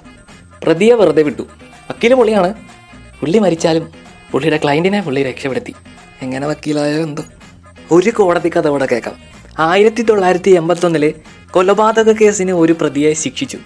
പ്രതിയെ 0.62 0.94
വെറുതെ 0.94 1.22
വിട്ടു. 1.22 1.42
വക്കീൽ 1.90 2.14
പുള്ളിയാണ്. 2.14 2.54
പുള്ളി 3.20 3.38
മരിച്ചാലും 3.38 3.92
പുള്ളിയുടെ 4.30 4.60
ക്ലയന്റിനെ 4.64 5.00
പുള്ളി 5.00 5.22
രക്ഷപ്പെടുത്തി. 5.22 5.74
എങ്ങനെ 6.22 6.46
വക്കീലായോ 6.46 7.02
എന്തോ. 7.02 7.24
ഒരു 7.90 8.10
കോടതി 8.10 8.48
കഥ 8.48 8.66
അവിടെ 8.66 8.86
കേൾക്കാം. 8.92 9.16
ആയിരത്തി 9.58 10.02
തൊള്ളായിരത്തി 10.02 10.50
എൺപത്തൊന്നിൽ 10.50 11.14
കൊലപാതക 11.50 12.12
കേസിന് 12.12 12.52
ഒരു 12.52 12.72
പ്രതിയെ 12.72 13.12
ശിക്ഷിച്ചു. 13.12 13.58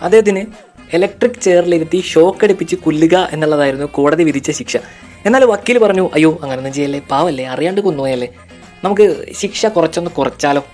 അദ്ദേഹത്തിന് 0.00 0.46
ഇലക്ട്രിക് 0.92 1.40
ചെയറിലിരുത്തി 1.40 2.00
ഷോക്ക് 2.00 2.44
അടിപ്പിച്ച് 2.44 2.76
കൊല്ലുക 2.76 3.28
എന്നുള്ളതായിരുന്നു 3.32 3.86
കോടതി 3.86 4.24
വിധിച്ച 4.24 4.50
ശിക്ഷ. 4.50 4.76
എന്നാൽ 5.26 5.44
വക്കീൽ 5.44 5.78
പറഞ്ഞു 5.78 6.10
അയ്യോ 6.14 6.38
അങ്ങനൊന്നും 6.42 6.72
ചെയ്യല്ലേ. 6.72 7.00
പാവല്ലേ. 7.10 7.44
അറിയാണ്ട് 7.44 7.80
കൊന്നുപോയല്ലേ. 7.80 8.28
നമുക്ക് 8.84 9.32
ശിക്ഷ 9.32 9.66
കുറച്ചൊന്ന് 9.66 10.10
കുറച്ചാലോ. 10.10 10.64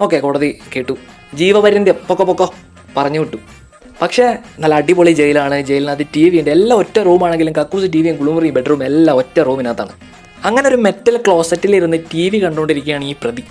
ഓക്കെ 0.00 0.16
കോടതി 0.16 0.58
കേട്ടു. 0.76 0.96
ജീവപര്യന്തം. 1.34 1.94
പൊക്കോ 2.08 2.24
പൊക്കോ. 2.24 2.54
പറഞ്ഞു 2.96 3.20
വിട്ടു. 3.20 3.36
പക്ഷേ 4.02 4.36
നല്ല 4.58 4.74
അടിപൊളി 4.74 5.10
ജയിലാണ്. 5.10 5.60
ജയിലിനകത്ത് 5.60 6.06
ടി 6.16 6.30
വി 6.30 6.38
ഉണ്ട്. 6.38 6.50
എല്ലാം 6.50 6.78
ഒറ്റ 6.78 6.98
റൂമാണെങ്കിലും 6.98 7.52
കക്കൂസ് 7.52 7.92
ടി 7.92 8.02
വിയും 8.02 8.16
കുളിമുറിയും 8.16 8.54
ബെഡ്റൂം 8.54 8.84
എല്ലാം 8.84 9.16
ഒറ്റ 9.16 9.40
റൂമിനകത്താണ് 9.40 9.90
അങ്ങനെ 10.44 10.68
ഒരു 10.68 10.76
മെറ്റൽ 10.76 11.16
ക്ലോസറ്റിൽ 11.16 11.76
ഇരുന്ന് 11.76 11.96
ടി 12.14 12.30
വി 12.30 12.38
കണ്ടുകൊണ്ടിരിക്കുകയാണ് 12.38 13.04
ഈ 13.04 13.14
പ്രതി. 13.22 13.44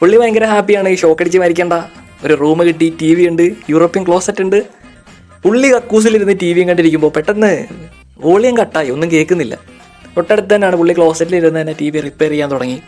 പുള്ളി 0.00 0.16
ഭയങ്കര 0.16 0.44
ഹാപ്പിയാണ് 0.44 0.88
ഈ 0.88 0.94
ഷോക്ക് 0.94 1.22
അടിച്ച് 1.22 1.38
മരിക്കേണ്ട. 1.38 1.72
ഒരു 2.24 2.34
റൂം 2.34 2.62
കിട്ടി 2.62 2.96
ടി 3.00 3.14
വി 3.14 3.28
ഉണ്ട് 3.28 3.52
യൂറോപ്യൻ 3.70 4.06
ക്ലോസറ്റ് 4.06 4.42
ഉണ്ട്. 4.42 4.64
പുള്ളി 5.42 5.68
കക്കൂസിലിരുന്ന് 5.68 6.34
ടി 6.42 6.52
വിയും 6.52 6.68
കണ്ടിരിക്കുമ്പോൾ 6.68 7.10
പെട്ടെന്ന് 7.10 7.64
വോളിയം 8.20 8.56
കട്ടായി 8.56 8.90
ഒന്നും 8.90 9.10
കേൾക്കുന്നില്ല. 9.10 9.58
തൊട്ടടുത്ത് 10.16 10.54
തന്നെയാണ് 10.54 10.76
പുള്ളി 10.76 10.94
ക്ലോസറ്റിൽ 10.94 11.36
ഇരുന്ന് 11.36 11.60
തന്നെ 11.60 11.74
ടി 11.80 11.90
വി 11.90 12.00
റിപ്പയർ 12.00 12.30
ചെയ്യാൻ 12.30 12.50
തുടങ്ങി. 12.50 12.82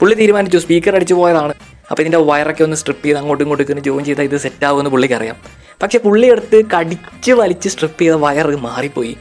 പുള്ളി 0.00 0.14
തീരുമാനിച്ചു 0.14 0.58
സ്പീക്കർ 0.58 0.94
അടിച്ചു 0.94 1.14
പോയതാണ്. 1.14 1.54
അപ്പോൾ 1.92 2.02
ഇതിന്റെ 2.02 2.18
വയറൊക്കെ 2.18 2.64
ഒന്ന് 2.64 2.76
സ്ട്രിപ്പ് 2.76 3.06
ചെയ്ത് 3.06 3.18
അങ്ങോട്ടും 3.18 3.44
ഇങ്ങോട്ടും 3.44 3.64
ഇങ്ങനെ 3.64 3.82
ജോയിൻ 3.82 4.04
ചെയ്താൽ 4.04 4.24
ഇത് 4.24 4.36
സെറ്റ് 4.36 4.88
പുള്ളിക്കറിയാം 4.88 5.36
പക്ഷെ 5.82 5.98
പുള്ളി 5.98 6.26
എടുത്ത് 6.26 6.64
കടിച്ച് 6.64 7.32
വലിച്ച് 7.32 7.68
സ്ട്രിപ്പ് 7.68 8.02
ചെയ്ത 8.02 8.12
വയറ് 8.12 8.56
മാറിപ്പോയി. 8.56 9.16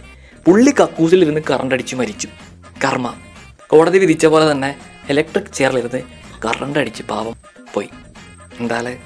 പുള്ളി 0.46 0.72
കക്കൂസിലിരുന്ന് 0.72 1.42
കറണ്ട് 1.50 1.76
അടിച്ച് 1.76 1.96
മരിച്ചു. 1.96 2.28
കർമ്മ. 2.84 3.14
കോടതി 3.68 4.00
വിധിച്ച 4.00 4.26
പോലെ 4.26 4.52
തന്നെ 4.52 4.76
ഇലക്ട്രിക് 5.10 5.54
ചെയറിലിരുന്ന് 5.54 6.02
കറണ്ട് 6.46 6.80
അടിച്ച് 6.80 7.04
പാവം 7.04 7.36
പോയി. 7.74 7.90
എന്തായാലും 8.60 8.98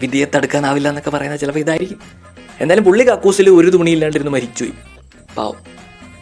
വിധിയെ 0.00 0.26
തടുക്കാനാവില്ല 0.34 0.88
എന്നൊക്കെ 0.88 1.10
പറയുന്നത് 1.10 1.40
ചിലപ്പോൾ 1.40 1.60
ഇതായിരിക്കും. 1.60 2.00
എന്തായാലും 2.60 2.84
പുള്ളി 2.84 3.04
കക്കൂസിൽ 3.04 3.50
ഒരു 3.50 3.70
തുണിയില്ലാണ്ടിരുന്ന് 3.70 4.32
മരിച്ചുപോയി 4.32 4.74
പാവം. 5.36 5.56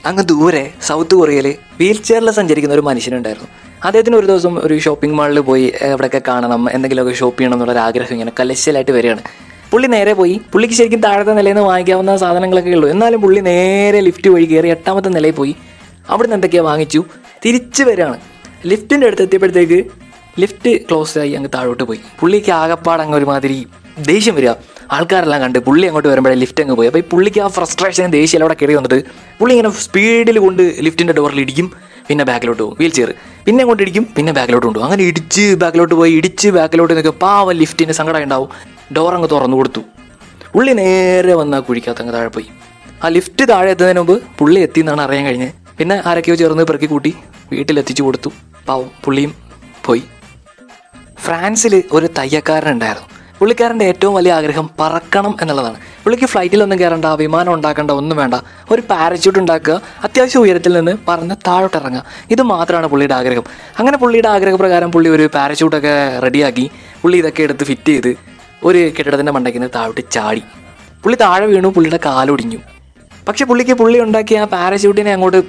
അങ്ങ് 0.07 0.25
ദൂരെ 0.25 0.75
സൗത്ത് 0.83 1.15
കൊറിയയിൽ 1.15 1.55
വീൽ 1.81 2.03
ചെയറിൽ 2.03 2.31
സഞ്ചരിക്കുന്ന 2.31 2.75
ഒരു 2.75 2.81
മനുഷ്യനുണ്ടായിരുന്നു. 2.81 3.70
അദ്ദേഹത്തിന് 3.85 4.17
ഒരു 4.17 4.27
ദിവസം 4.27 4.59
ഒരു 4.67 4.79
ഷോപ്പിംഗ് 4.79 5.15
മാളിൽ 5.15 5.41
പോയി 5.41 5.73
എവിടെയൊക്കെ 5.81 6.21
കാണണം? 6.29 6.71
എന്തെങ്കിലുമൊക്കെ 6.71 7.15
ഷോപ്പ് 7.15 7.41
ചെയ്യണം 7.41 7.55
എന്നുള്ള 7.55 7.81
ആഗ്രഹം 7.81 8.13
ഇങ്ങനെ 8.13 8.33
കലശലായിട്ട് 8.41 8.91
വരികയാണ്. 8.91 9.23
പുള്ളി 9.71 9.87
നേരെ 9.87 10.13
പോയി. 10.13 10.41
പുള്ളിക്ക് 10.53 10.75
ശരിക്കും 10.75 11.01
താഴത്തെ 11.01 11.31
നിലയിൽ 11.31 11.55
നിന്ന് 11.55 11.69
വാങ്ങിക്കാവുന്ന 11.69 12.17
സാധനങ്ങളൊക്കെ 12.17 12.71
ഉള്ളൂ. 12.71 12.89
എന്നാലും 12.89 13.21
പുള്ളി 13.21 13.41
നേരെ 13.41 14.01
ലിഫ്റ്റ് 14.01 14.31
വഴി 14.31 14.45
കയറി 14.45 14.69
എട്ടാമത്തെ 14.69 15.09
നിലയിൽ 15.09 15.33
പോയി. 15.33 15.57
അവിടുന്ന് 16.11 16.37
എന്തൊക്കെയാണ് 16.37 16.67
വാങ്ങിച്ചു. 16.67 17.05
തിരിച്ചു 17.47 17.83
വരികയാണ്. 17.83 18.21
ലിഫ്റ്റിന്റെ 18.67 19.07
അടുത്ത് 19.07 19.23
എത്തിയപ്പോഴത്തേക്ക് 19.23 19.85
ലിഫ്റ്റ് 20.41 20.81
ക്ലോസ് 20.81 21.19
ആയി 21.19 21.33
അങ്ങ് 21.33 21.51
താഴോട്ട് 21.55 21.83
പോയി. 21.83 22.01
പുള്ളിക്ക് 22.21 22.53
ആകപ്പാട് 22.53 23.03
അങ്ങ് 23.03 23.19
ഒരുമാതിരി 23.19 23.67
ദേഷ്യം 23.99 24.35
വരിക. 24.35 24.51
ആൾക്കാരെല്ലാം 24.93 25.41
കണ്ട് 25.41 25.59
പുള്ളി 25.59 25.87
അങ്ങോട്ട് 25.87 26.09
വരുമ്പോഴേ 26.09 26.35
ലിഫ്റ്റ് 26.35 26.63
അങ്ങ് 26.63 26.77
പോയി. 26.77 26.87
അപ്പോൾ 26.87 26.99
ഈ 26.99 27.03
പുള്ളിക്ക് 27.03 27.41
ആ 27.41 27.49
ഫ്രസ്ട്രേഷൻ 27.49 28.11
ദേഷ്യം 28.11 28.41
അവിടെ 28.41 28.55
കയറി 28.55 28.75
വന്നിട്ട് 28.75 29.05
പുള്ളി 29.39 29.57
ഇങ്ങനെ 29.57 29.75
സ്പീഡിൽ 29.75 30.39
കൊണ്ട് 30.39 30.75
ലിഫ്റ്റിന്റെ 30.81 31.13
ഡോറിൽ 31.13 31.41
ഇടിക്കും. 31.41 31.90
പിന്നെ 32.09 32.25
ബാക്കിലോട്ട് 32.25 32.63
പോകും. 32.63 32.77
വീൽ 32.81 32.93
ചെയർ 32.99 33.11
പിന്നെ 33.47 33.65
കൊണ്ടിടിക്കും 33.65 34.05
പിന്നെ 34.17 34.33
ബാക്കിലോട്ട് 34.33 34.67
കൊണ്ടുപോകും. 34.67 34.89
അങ്ങനെ 34.91 35.09
ഇടിച്ച് 35.11 35.55
ബാക്കിലോട്ട് 35.63 35.95
പോയി 35.95 36.13
ഇടിച്ച് 36.13 36.49
ബാക്കിലോട്ട് 36.49 36.95
നിൽക്കുക 36.95 37.15
പാവം 37.25 37.53
ലിഫ്റ്റിന് 37.53 37.93
സങ്കടം 37.93 38.23
ഉണ്ടാവും. 38.23 38.49
ഡോർ 38.97 39.15
അങ്ങ് 39.15 39.29
തുറന്നു 39.31 39.57
കൊടുത്തു. 39.57 39.83
പുള്ളി 40.55 40.73
നേരെ 40.73 41.35
വന്ന് 41.35 41.57
ആ 41.57 41.61
കുഴിക്കകത്ത് 41.61 42.01
അങ്ങ് 42.01 42.15
താഴെ 42.15 42.29
പോയി. 42.29 42.49
ആ 43.05 43.09
ലിഫ്റ്റ് 43.09 43.49
താഴെ 43.49 43.71
എത്തുന്നതിന് 43.71 44.01
മുമ്പ് 44.01 44.23
പുള്ളി 44.39 44.61
എത്തി 44.61 44.81
എന്നാണ് 44.81 45.03
അറിയാൻ 45.03 45.25
കഴിഞ്ഞത് 45.25 45.53
പിന്നെ 45.79 46.03
ആരൊക്കെയോ 46.07 46.35
ചേർന്ന് 46.37 46.65
പെറുക്കി 46.65 46.87
കൂട്ടി 46.87 47.15
വീട്ടിലെത്തിച്ചു 47.53 48.03
കൊടുത്തു. 48.03 48.31
പാവം 48.69 48.91
പുള്ളിയും 49.05 49.35
പോയി. 49.85 50.03
ഫ്രാൻസിൽ 51.25 51.83
ഒരു 51.93 52.07
തയ്യക്കാരൻ 52.19 52.73
ഉണ്ടായിരുന്നു. 52.73 53.09
പുള്ളിക്കാരന്റെ 53.39 53.85
ഏറ്റവും 53.85 54.15
വലിയ 54.15 54.33
ആഗ്രഹം 54.33 54.71
പറക്കണം 54.81 55.37
എന്നുള്ളതാണ്. 55.43 55.79
പുള്ളിക്ക് 56.05 56.25
ഫ്ലൈറ്റിലൊന്നും 56.25 56.81
കയറണ്ട 56.81 57.05
വിമാനം 57.05 57.55
ഉണ്ടാക്കേണ്ട 57.55 57.91
ഒന്നും 57.91 58.19
വേണ്ട. 58.19 58.35
ഒരു 58.71 58.83
പാരച്യൂട്ട് 58.91 59.39
ഉണ്ടാക്കുക 59.39 59.83
അത്യാവശ്യം 60.05 60.41
ഉയരത്തിൽ 60.41 60.73
നിന്ന് 60.73 60.93
പറന്ന് 61.09 61.35
താഴോട്ട് 61.47 61.77
ഇറങ്ങുക. 61.77 62.05
ഇത് 62.31 62.43
മാത്രമാണ് 62.43 62.87
പുള്ളിയുടെ 62.87 63.15
ആഗ്രഹം. 63.15 63.45
അങ്ങനെ 63.79 63.99
പുള്ളിയുടെ 63.99 64.29
ആഗ്രഹപ്രകാരം 64.29 64.93
പുള്ളി 64.93 65.11
ഒരു 65.11 65.31
പാരച്യൂട്ടൊക്കെ 65.35 66.19
റെഡിയാക്കി 66.19 66.71
പുള്ളി 67.03 67.19
ഇതൊക്കെ 67.19 67.43
എടുത്ത് 67.43 67.65
ഫിറ്റ് 67.65 67.89
ചെയ്ത് 67.89 68.17
ഒരു 68.65 68.93
കെട്ടിടത്തിന്റെ 68.99 69.33
മണ്ടയ്ക്ക് 69.33 69.69
താഴോട്ട് 69.75 70.01
ചാടി. 70.11 70.43
പുള്ളി 71.03 71.19
താഴെ 71.21 71.47
വീണു 71.47 71.69
പുള്ളിയുടെ 71.69 72.01
കാലൊടിഞ്ഞു. 72.05 72.59
പക്ഷെ 73.29 73.45
പുള്ളിക്ക് 73.45 73.73
പുള്ളി 73.73 73.99
ഉണ്ടാക്കിയ 73.99 74.41
ആ 74.41 74.45
പാരച്യൂട്ടിനെ 74.45 75.13
അങ്ങോട്ട് 75.13 75.43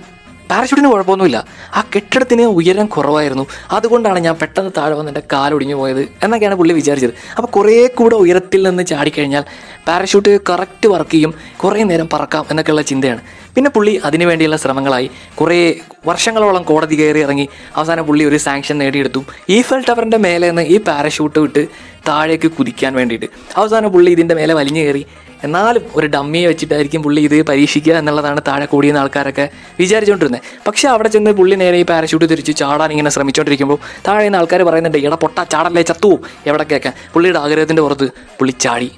പാരച്യൂട്ടിന് 0.51 0.89
കുഴപ്പമൊന്നുമില്ല. 0.93 1.45
ആ 1.75 1.83
കെട്ടിടത്തിന് 1.95 2.41
ഉയരം 2.41 2.85
കുറവായിരുന്നു. 2.85 3.45
അതുകൊണ്ടാണ് 3.71 4.19
ഞാൻ 4.19 4.35
പെട്ടെന്ന് 4.41 4.71
താഴെ 4.77 4.95
വന്ന് 4.95 5.11
എന്റെ 5.11 5.23
കാലൊടിഞ്ഞു 5.33 5.75
പോയത് 5.75 6.01
എന്നൊക്കെയാണ് 6.23 6.55
പുള്ളി 6.55 6.73
വിചാരിച്ചത്. 6.73 7.13
അപ്പോൾ 7.37 7.47
കുറേ 7.47 7.87
കൂടെ 7.87 8.15
ഉയരത്തിൽ 8.15 8.67
നിന്ന് 8.67 8.83
ചാടിക്കഴിഞ്ഞാൽ 8.83 9.45
പാരഷൂട്ട് 9.87 10.39
കറക്റ്റ് 10.49 10.87
വർക്ക് 10.87 11.11
ചെയ്യും 11.11 11.33
കുറേ 11.63 11.83
നേരം 11.83 12.09
പറക്കാം 12.13 12.45
എന്നൊക്കെയുള്ള 12.49 12.81
ചിന്തയാണ്. 12.81 13.21
പിന്നെ 13.55 13.71
പുള്ളി 13.71 14.01
അതിനു 14.05 14.25
വേണ്ടിയുള്ള 14.25 14.57
ശ്രമങ്ങളായി. 14.57 15.11
കുറേ 15.35 15.79
വർഷങ്ങളോളം 16.07 16.63
കോടതി 16.63 16.95
കയറി 16.95 17.19
ഇറങ്ങി 17.19 17.49
അവസാനം 17.75 18.03
പുള്ളി 18.05 18.23
ഒരു 18.23 18.37
സാങ്ഷൻ 18.37 18.77
നേടിയെടുത്തു. 18.77 19.23
ഈഫൽ 19.49 19.83
ടവറിന്റെ 19.89 20.17
മേലെ 20.17 20.47
നിന്ന് 20.47 20.61
ഈ 20.61 20.79
പാരഷൂട്ട് 20.79 21.39
വിട്ട് 21.39 21.67
താഴേക്ക് 22.07 22.51
കുതിക്കാൻ 22.51 22.93
വേണ്ടിയിട്ട്. 22.93 23.25
അവസാനം 23.55 23.89
പുള്ളി 23.89 24.11
ഇതിന്റെ 24.11 24.35
മേലെ 24.35 24.53
വലിഞ്ഞു 24.53 24.81
കയറി. 24.81 25.05
എന്നാലും 25.43 25.81
ഒരു 25.95 26.07
ഡമ്മിയെ 26.07 26.47
വെച്ചിട്ടായിരിക്കും 26.47 27.03
പുള്ളി 27.03 27.21
ഇത് 27.21 27.41
പരീക്ഷിക്കുക 27.41 27.93
എന്നുള്ളതാണ് 27.93 28.41
താഴെ 28.47 28.65
കൂടിയുന്ന 28.65 28.99
ആൾക്കാരൊക്കെ 28.99 29.49
വിചാരിച്ചുകൊണ്ടിരുന്നത്. 29.79 30.41
പക്ഷേ 30.67 30.89
അവിടെ 30.89 31.09
ചെന്ന് 31.09 31.31
പുള്ളി 31.31 31.55
നേരെ 31.55 31.77
ഈ 31.77 31.85
പാരഷൂട്ട് 31.85 32.29
തിരിച്ച് 32.29 32.55
ചാടാൻ 32.55 32.91
ഇങ്ങനെ 32.91 33.09
ശ്രമിച്ചുകൊണ്ടിരിക്കുമ്പോൾ 33.09 33.77
താഴെ 34.07 34.23
നിന്ന് 34.23 34.37
ആൾക്കാർ 34.37 34.63
പറയുന്നുണ്ട് 34.63 34.97
എടാ 34.97 35.15
പൊട്ട 35.15 35.43
ചാടല്ലേ 35.43 35.81
ചത്തുവും 35.81 36.21
എവിടെ 36.47 36.63
കേൾക്കാൻ. 36.63 36.93
പുള്ളിയുടെ 37.13 37.39
ആഗ്രഹത്തിന്റെ 37.39 37.81
പുറത്ത് 37.81 38.03
പുള്ളി 38.39 38.51
ചാടി. 38.51 38.91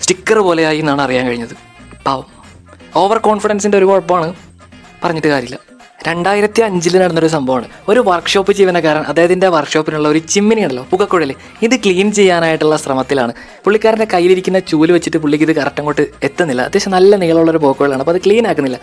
സ്റ്റിക്കർ 0.00 0.38
പോലെയായി 0.38 0.78
എന്നാണ് 0.78 1.02
അറിയാൻ 1.02 1.26
കഴിഞ്ഞത്. 1.26 1.56
പാവം. 2.06 2.26
ഓവർ 2.96 3.18
കോൺഫിഡൻസിന്റെ 3.18 3.78
ഒരു 3.78 3.84
കുഴപ്പമാണ്. 3.84 4.34
പറഞ്ഞിട്ട് 5.04 5.28
കാര്യമില്ല. 5.28 5.69
രണ്ടായിരത്തി 6.08 6.60
അഞ്ചിൽ 6.62 6.98
നടന്നൊരു 6.98 7.26
സംഭവമാണ്. 7.26 7.68
ഒരു 7.88 8.00
വർക്ക്ഷോപ്പ് 8.00 8.52
ജീവനക്കാരൻ 8.52 9.00
അദ്ദേഹത്തിന്റെ 9.00 9.48
വർക്ക്ഷോപ്പിനുള്ള 9.48 10.08
ഒരു 10.08 10.18
ചിമ്മിനി 10.18 10.60
ഉണ്ടല്ലോ 10.60 10.86
പുകക്കുഴൽ 10.90 11.34
ഇത് 11.62 11.76
ക്ലീൻ 11.76 12.12
ചെയ്യാനായിട്ടുള്ള 12.12 12.76
ശ്രമത്തിലാണ്. 12.76 13.32
പുള്ളിക്കാരന്റെ 13.64 14.06
കയ്യിലിരിക്കുന്ന 14.12 14.58
ചൂൽ 14.58 14.92
വെച്ചിട്ട് 14.92 15.16
പുള്ളിക്ക് 15.16 15.44
ഇത് 15.44 15.56
കറക്റ്റ് 15.56 15.80
അങ്ങോട്ട് 15.80 16.06
എത്തുന്നില്ല. 16.22 16.62
അത്യാവശ്യം 16.62 16.92
നല്ല 16.92 17.16
നീളമുള്ള 17.16 17.50
ഒരു 17.50 17.58
പുകക്കുഴലാണ് 17.58 18.00
അപ്പോൾ 18.00 18.12
അത് 18.12 18.20
ക്ലീൻ 18.26 18.46
ആക്കുന്നില്ല. 18.46 18.80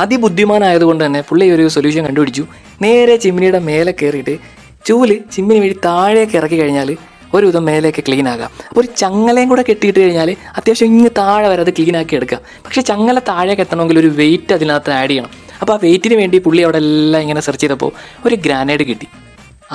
അതിബുദ്ധിമാനായതുകൊണ്ട് 0.00 1.06
തന്നെ 1.06 1.20
പുള്ളി 1.20 1.50
ഒരു 1.50 1.68
സൊല്യൂഷൻ 1.68 2.06
കണ്ടുപിടിച്ചു. 2.06 2.44
നേരെ 2.82 3.16
ചിമ്മിനിയുടെ 3.16 3.58
മേലെ 3.58 3.92
കയറിയിട്ട് 3.92 4.38
ചൂൽ 4.86 5.18
ചിമ്മിനി 5.32 5.60
വഴി 5.60 5.76
താഴേക്ക് 5.84 6.36
ഇറക്കി 6.36 6.56
കഴിഞ്ഞാൽ 6.60 6.96
ഒരു 7.34 7.46
വിധം 7.46 7.64
മേലേക്ക് 7.64 8.04
ക്ലീൻ 8.08 8.28
ആകാം. 8.28 8.50
അപ്പോൾ 8.68 8.80
ഒരു 8.80 8.88
ചങ്ങലയും 8.96 9.48
കൂടെ 9.48 9.64
കെട്ടിയിട്ട് 9.68 10.00
കഴിഞ്ഞാൽ 10.00 10.36
അത്യാവശ്യം 10.56 10.86
ഇങ്ങ് 10.86 11.10
താഴെ 11.18 11.48
വരെ 11.48 11.60
അത് 11.60 11.70
ക്ലീൻ 11.70 11.96
ആക്കി 11.96 12.14
എടുക്കാം. 12.16 12.40
പക്ഷേ 12.64 12.80
ചങ്ങല 12.80 13.18
താഴേക്ക് 13.18 13.62
എത്തണമെങ്കിൽ 13.62 13.98
ഒരു 13.98 14.06
വെയിറ്റ് 14.06 14.52
അതിനകത്ത് 14.52 14.90
ആഡ് 14.90 15.10
ചെയ്യണം. 15.10 15.49
അപ്പോൾ 15.60 15.74
ആ 15.74 15.78
വെയിറ്റിന് 15.82 16.16
വേണ്ടി 16.20 16.38
പുള്ളി 16.46 16.62
അവിടെ 16.66 16.78
എല്ലാം 16.84 17.20
ഇങ്ങനെ 17.24 17.40
സെർച്ച് 17.46 17.64
ചെയ്തപ്പോൾ 17.64 17.90
ഒരു 18.26 18.36
ഗ്രാനൈഡ് 18.44 18.84
കിട്ടി. 18.90 19.08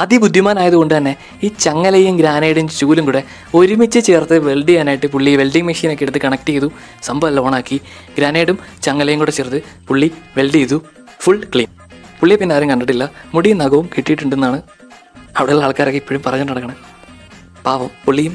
അതിബുദ്ധിമാനായതുകൊണ്ട് 0.03 0.93
തന്നെ 0.97 1.11
ഈ 1.45 1.47
ചങ്ങലയും 1.65 2.15
ഗ്രാനൈഡും 2.21 2.67
ചൂലും 2.77 3.05
കൂടെ 3.09 3.21
ഒരുമിച്ച് 3.59 3.99
ചേർത്ത് 4.07 4.37
വെൽഡ് 4.47 4.67
ചെയ്യാനായിട്ട് 4.69 5.07
പുള്ളി 5.13 5.31
വെൽഡിംഗ് 5.41 5.67
മെഷീനൊക്കെ 5.69 6.03
എടുത്ത് 6.05 6.21
കണക്ട് 6.25 6.51
ചെയ്തു. 6.53 6.69
സംഭവം 7.07 7.45
ഓണാക്കി 7.49 7.77
ഗ്രാനൈഡും 8.17 8.57
ചങ്ങലയും 8.85 9.19
കൂടെ 9.23 9.33
ചേർത്ത് 9.37 9.61
പുള്ളി 9.89 10.09
വെൽഡ് 10.37 10.57
ചെയ്തു. 10.59 10.79
ഫുൾ 11.23 11.39
ക്ലീൻ 11.53 11.69
പുള്ളിയെ 12.19 12.37
പിന്നെ 12.41 12.55
ആരും 12.55 12.69
കണ്ടിട്ടില്ല. 12.71 13.05
മുടിയും 13.35 13.57
നഖവും 13.63 13.87
കിട്ടിയിട്ടുണ്ടെന്നാണ് 13.93 14.59
അവിടെയുള്ള 15.37 15.63
ആൾക്കാരൊക്കെ 15.67 15.99
ഇപ്പോഴും 16.03 16.21
പറഞ്ഞിട്ട് 16.25 16.51
നടക്കണം 16.51 16.77
പാവം 17.65 17.89
പുള്ളിയും 18.05 18.33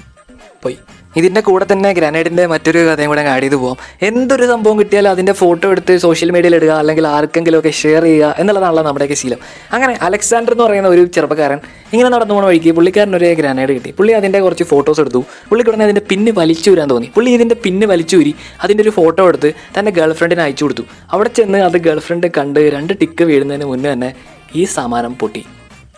പോയി. 0.63 0.79
ഇതിന്റെ 1.17 1.41
കൂടെ 1.41 1.67
തന്നെ 1.73 1.93
ഗ്രാനൈഡിന്റെ 1.93 2.47
മറ്റൊരു 2.47 2.79
കഥയും 2.79 3.09
കൂടെ 3.09 3.21
ആഡ് 3.21 3.43
ചെയ്ത് 3.43 3.57
പോകാം 3.57 3.77
എന്തൊരു 4.09 4.47
സംഭവം 4.47 4.79
കിട്ടിയാലും 4.79 5.11
അതിന്റെ 5.11 5.33
ഫോട്ടോ 5.33 5.71
എടുത്ത് 5.71 5.99
സോഷ്യൽ 5.99 6.31
മീഡിയയിൽ 6.31 6.55
ഇടുക 6.57 6.69
അല്ലെങ്കിൽ 6.69 7.07
ആർക്കെങ്കിലും 7.07 7.59
ഒക്കെ 7.59 7.71
ഷെയർ 7.71 8.03
ചെയ്യുക 8.03 8.35
എന്നുള്ളതാണല്ലോ 8.39 8.83
നമ്മുടെയൊക്കെ 8.83 9.15
ശീലം. 9.15 9.39
അങ്ങനെ 9.73 9.99
അലക്സാണ്ടർ 10.03 10.53
എന്ന് 10.53 10.65
പറയുന്ന 10.65 10.89
ഒരു 10.89 11.05
ചെറുപ്പക്കാരൻ 11.05 11.59
ഇങ്ങനെ 11.93 12.09
നടന്നു 12.09 12.35
പോകുന്ന 12.35 12.49
വഴിക്ക് 12.51 12.71
പുള്ളിക്കാരൻ 12.71 13.17
ഒരു 13.17 13.35
ഗ്രാനൈഡ് 13.41 13.69
കിട്ടി. 13.69 13.91
പുള്ളി 13.91 14.13
അതിന്റെ 14.13 14.41
കുറച്ച് 14.41 14.65
ഫോട്ടോസ് 14.65 15.01
എടുത്തു. 15.01 15.25
പുള്ളിക്ക് 15.49 15.71
ഉടനെ 15.71 15.85
അതിന്റെ 15.85 16.05
പിന്ന് 16.11 16.31
വലിച്ചൂരാൻ 16.31 16.91
തോന്നി. 16.91 17.13
പുള്ളി 17.15 17.31
ഇതിന്റെ 17.31 17.55
പിന്ന് 17.55 17.87
വലിച്ചൂരി 17.87 18.35
അതിന്റെ 18.63 18.83
ഒരു 18.83 18.91
ഫോട്ടോ 18.91 19.29
എടുത്ത് 19.29 19.53
തന്റെ 19.79 19.91
ഗേൾ 19.91 20.13
ഫ്രണ്ടിന് 20.13 20.41
അയച്ചു 20.41 20.65
കൊടുത്തു. 20.65 20.83
അവിടെ 21.13 21.29
ചെന്ന് 21.29 21.59
അത് 21.59 21.79
ഗേൾഫ്രണ്ട് 21.79 22.27
കണ്ട് 22.39 22.61
രണ്ട് 22.61 22.93
ടിക്ക് 23.01 23.25
വീഴുന്നതിന് 23.25 23.65
മുന്നേ 23.65 23.93
തന്നെ 23.93 24.15
ഈ 24.55 24.65
സാമാനം 24.65 25.15
പൊട്ടി. 25.15 25.47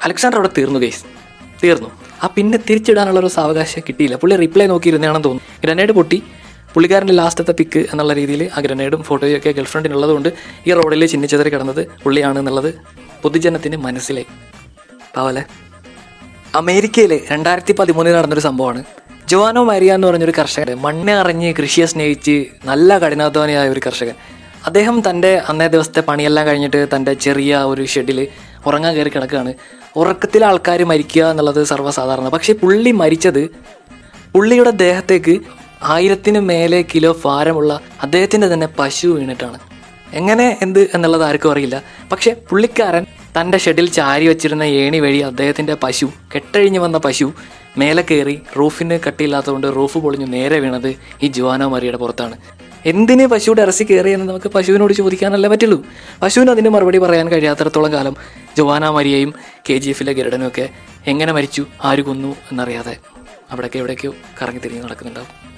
അലക്സാണ്ടർ 0.05 0.39
അവിടെ 0.39 0.51
തീർന്നു 0.59 0.79
കേസ് 0.79 1.05
തീർന്നു. 1.65 1.91
ആ 2.23 2.27
പിന്നെ 2.37 2.59
തിരിച്ചിടാനുള്ള 2.71 3.21
ഒരു 3.21 3.27
സാവകാശം 3.27 3.83
കിട്ടിയില്ല. 3.89 4.17
പുള്ളി 4.17 4.37
റിപ്ലൈ 4.37 4.67
നോക്കിയിരുന്നാണെന്ന് 4.67 5.25
തോന്നുന്നു. 5.25 5.61
ഗ്രനേഡ് 5.65 5.93
പൊട്ടി. 5.93 6.23
പുള്ളിക്കാരന്റെ 6.75 7.13
ലാസ്റ്റത്തെ 7.13 7.53
പിക്ക് 7.53 7.79
എന്നുള്ള 7.79 8.13
രീതിയിൽ 8.13 8.51
ആ 8.57 8.61
ഗ്രനേഡും 8.61 9.03
ഫോട്ടോയും 9.03 9.37
ഒക്കെ 9.37 9.51
ഗേൾഫ്രണ്ടിനുള്ളതുകൊണ്ട് 9.51 10.29
ഈ 10.67 10.73
റോഡിൽ 10.73 11.07
ചിന്നിച്ചതറി 11.07 11.49
കിടന്നത് 11.49 11.87
പുള്ളിയാണ് 12.03 12.39
എന്നുള്ളത് 12.39 12.75
പൊതുജനത്തിന് 13.23 13.77
മനസ്സിലായി. 13.77 14.27
പാവലെ 15.17 15.43
അമേരിക്കയിൽ 16.55 17.21
രണ്ടായിരത്തി 17.31 17.73
പതിമൂന്നിൽ 17.73 18.13
നടന്നൊരു 18.13 18.41
സംഭവമാണ്. 18.41 18.85
ജോവാനോ 19.29 19.65
മാരിയ 19.65 19.95
എന്ന് 19.95 20.07
പറഞ്ഞൊരു 20.07 20.33
കർഷകൻ 20.39 20.75
മണ്ണ് 20.75 21.13
അറിഞ്ഞ് 21.13 21.55
കൃഷിയെ 21.55 21.87
സ്നേഹിച്ച് 21.87 22.45
നല്ല 22.65 22.99
കഠിനാധ്വാനിയായ 22.99 23.69
ഒരു 23.69 23.81
കർഷകൻ. 23.87 24.15
അദ്ദേഹം 24.67 25.03
തന്റെ 25.11 25.43
അന്നേ 25.49 25.67
ദിവസത്തെ 25.67 26.01
പണിയെല്ലാം 26.01 26.47
കഴിഞ്ഞിട്ട് 26.47 26.89
തന്റെ 26.97 27.15
ചെറിയ 27.15 27.57
ഒരു 27.57 27.85
ഷെഡിൽ 27.85 28.29
ഉറങ്ങാൻ 28.67 28.95
കയറി 28.95 29.09
കിടക്കുകയാണ്. 29.09 29.55
ഉറക്കത്തിൽ 29.97 30.45
ആൾക്കാർ 30.45 30.85
മരിക്കുക 30.85 31.23
എന്നുള്ളത് 31.31 31.65
സർവസാധാരണ. 31.65 32.29
പക്ഷേ 32.29 32.53
പുള്ളി 32.53 32.91
മരിച്ചത് 32.91 33.51
പുള്ളിയുടെ 34.33 34.71
ദേഹത്തേക്ക് 34.71 35.41
ആയിരത്തിന് 35.83 36.41
മേലെ 36.41 36.85
കിലോ 36.95 37.17
ഭാരമുള്ള 37.25 37.81
അദ്ദേഹത്തിന്റെ 38.03 38.53
തന്നെ 38.53 38.69
പശു 38.79 39.09
വീണിട്ടാണ്. 39.09 39.59
എങ്ങനെ 40.13 40.59
എന്ത് 40.63 40.91
എന്നുള്ളത് 40.95 41.23
ആർക്കും 41.23 41.53
അറിയില്ല. 41.53 41.83
പക്ഷേ 42.13 42.37
പുള്ളിക്കാരൻ 42.51 43.07
തന്റെ 43.41 43.59
ഷെഡിൽ 43.59 43.87
ചാരി 43.91 44.27
വെച്ചിരുന്ന 44.27 44.63
ഏണി 44.63 45.01
വഴി 45.01 45.19
അദ്ദേഹത്തിന്റെ 45.19 45.75
പശു 45.75 46.13
കെട്ടഴിഞ്ഞ് 46.35 46.79
വന്ന 46.79 46.99
പശു 46.99 47.33
മേലെ 47.79 48.05
കയറി 48.11 48.41
റൂഫിന് 48.59 48.99
കട്ടിയില്ലാത്തതുകൊണ്ട് 49.09 49.77
റൂഫ് 49.77 49.99
പൊളിഞ്ഞു 49.99 50.27
നേരെ 50.27 50.59
വീണത് 50.61 50.97
ഈ 51.23 51.27
ജുവാനോ 51.27 51.69
മറിയുടെ 51.69 51.97
പുറത്താണ്. 51.97 52.37
എന്തിന് 52.85 53.27
പശുവിടെ 53.27 53.63
ഇറച്ചി 53.63 53.85
കയറിയെന്ന് 53.85 54.27
നമുക്ക് 54.27 54.49
പശുവിനോട് 54.49 54.93
ചോദിക്കാനല്ലേ 54.93 55.49
പറ്റുള്ളൂ. 55.49 55.79
പശുവിന് 56.23 56.51
അതിന് 56.51 56.69
മറുപടി 56.69 56.99
പറയാൻ 56.99 57.29
കഴിയാത്തടത്തോളം 57.31 57.93
കാലം 57.93 58.17
ജോവാന 58.57 58.91
മരിയയും 58.91 59.35
കെ 59.69 59.79
ജി 59.79 59.91
എഫിലെ 59.91 60.13
ഗരുഡനും 60.13 60.47
ഒക്കെ 60.47 60.67
എങ്ങനെ 61.07 61.33
മരിച്ചു 61.33 61.67
ആര് 61.85 62.03
കൊന്നു 62.03 62.37
എന്നറിയാതെ 62.53 62.97
അവിടെയൊക്കെ 63.53 63.79
എവിടെയൊക്കെയോ 63.79 64.13
കറങ്ങി 64.43 64.61
തിരിഞ്ഞ് 64.61 64.83
നടക്കുന്നുണ്ടാവും. 64.85 65.52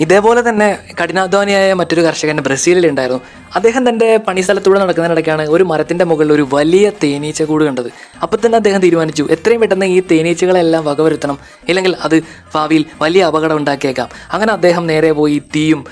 ഇതേപോലെ 0.00 0.40
തന്നെ 0.48 0.78
കഠിനാധ്വാനിയായ 1.00 1.72
മറ്റൊരു 1.80 2.00
കർഷകൻ 2.00 2.36
ബ്രസീലിൽ 2.46 2.84
ഉണ്ടായിരുന്നു. 2.88 3.20
അദ്ദേഹം 3.56 3.88
തന്റെ 3.88 4.08
പണിസ്ഥലത്തൂടെ 4.16 4.78
നടക്കുന്നതിനിടയ്ക്കാണ് 4.80 5.44
ഒരു 5.54 5.64
മരത്തിന്റെ 5.64 6.04
മുകളിൽ 6.10 6.32
ഒരു 6.32 6.44
വലിയ 6.52 6.86
തേനീച്ച 7.04 7.42
കൂട് 7.42 7.64
കണ്ടത്. 7.64 7.88
അപ്പോൾ 8.22 8.38
തന്നെ 8.44 8.56
അദ്ദേഹം 8.56 8.80
തീരുമാനിച്ചു 8.80 9.24
എത്രയും 9.30 9.60
പെട്ടെന്ന് 9.60 9.86
ഈ 9.86 10.02
തേനീച്ചകളെല്ലാം 10.10 10.84
വകവരുത്തണം. 10.84 11.38
ഇല്ലെങ്കിൽ 11.68 11.96
അത് 12.02 12.16
ഭാവിയിൽ 12.54 12.84
വലിയ 13.02 13.24
അപകടം 13.30 13.56
ഉണ്ടാക്കിയേക്കാം. 13.56 14.08
അങ്ങനെ 14.32 14.52
അദ്ദേഹം 14.52 14.86
നേരെ 14.86 15.12
പോയി 15.12 15.42
തീയും 15.56 15.82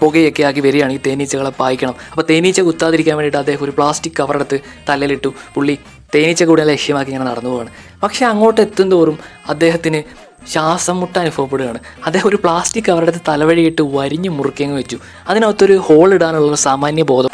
പുകയൊക്കെ 0.00 0.42
ആക്കി 0.42 0.60
വരികയാണ് 0.60 0.92
ഈ 0.92 1.00
തേനീച്ചകളെ 1.06 1.52
പായിക്കണം. 1.60 1.94
അപ്പോൾ 2.10 2.26
തേനീച്ച 2.30 2.60
കുത്താതിരിക്കാൻ 2.60 3.16
വേണ്ടിയിട്ട് 3.16 3.38
അദ്ദേഹം 3.38 3.64
ഒരു 3.64 3.74
പ്ലാസ്റ്റിക് 3.78 4.18
കവറെടുത്ത് 4.20 4.60
തലയിലിട്ടു. 4.88 5.32
പുള്ളി 5.54 5.78
തേനീച്ച 6.14 6.42
കൂടെ 6.44 6.64
ലക്ഷ്യമാക്കി 6.64 7.10
ഇങ്ങനെ 7.10 7.30
നടന്നു 7.30 7.50
പോവാണ്. 7.50 7.70
പക്ഷെ 8.02 8.26
അങ്ങോട്ട് 8.26 8.60
എത്തും 8.60 8.90
തോറും 8.90 9.18
അദ്ദേഹത്തിന് 9.48 10.02
ശ്വാസം 10.46 11.00
മുട്ട 11.00 11.18
അനുഭവപ്പെടുകയാണ് 11.18 11.78
അദ്ദേഹം 12.06 12.28
ഒരു 12.28 12.36
പ്ലാസ്റ്റിക് 12.36 12.84
കവറെടുത്ത് 12.84 13.20
തലവഴിയിട്ട് 13.28 13.82
വരിഞ്ഞ് 13.82 14.30
മുറുക്കിയങ്ങ് 14.30 14.76
വെച്ചു. 14.76 14.98
അതിനകത്തൊരു 15.28 15.76
ഹോൾ 15.76 16.14
ഇടാനുള്ള 16.14 16.56
സാമാന്യ 16.56 17.02
ബോധം. 17.02 17.30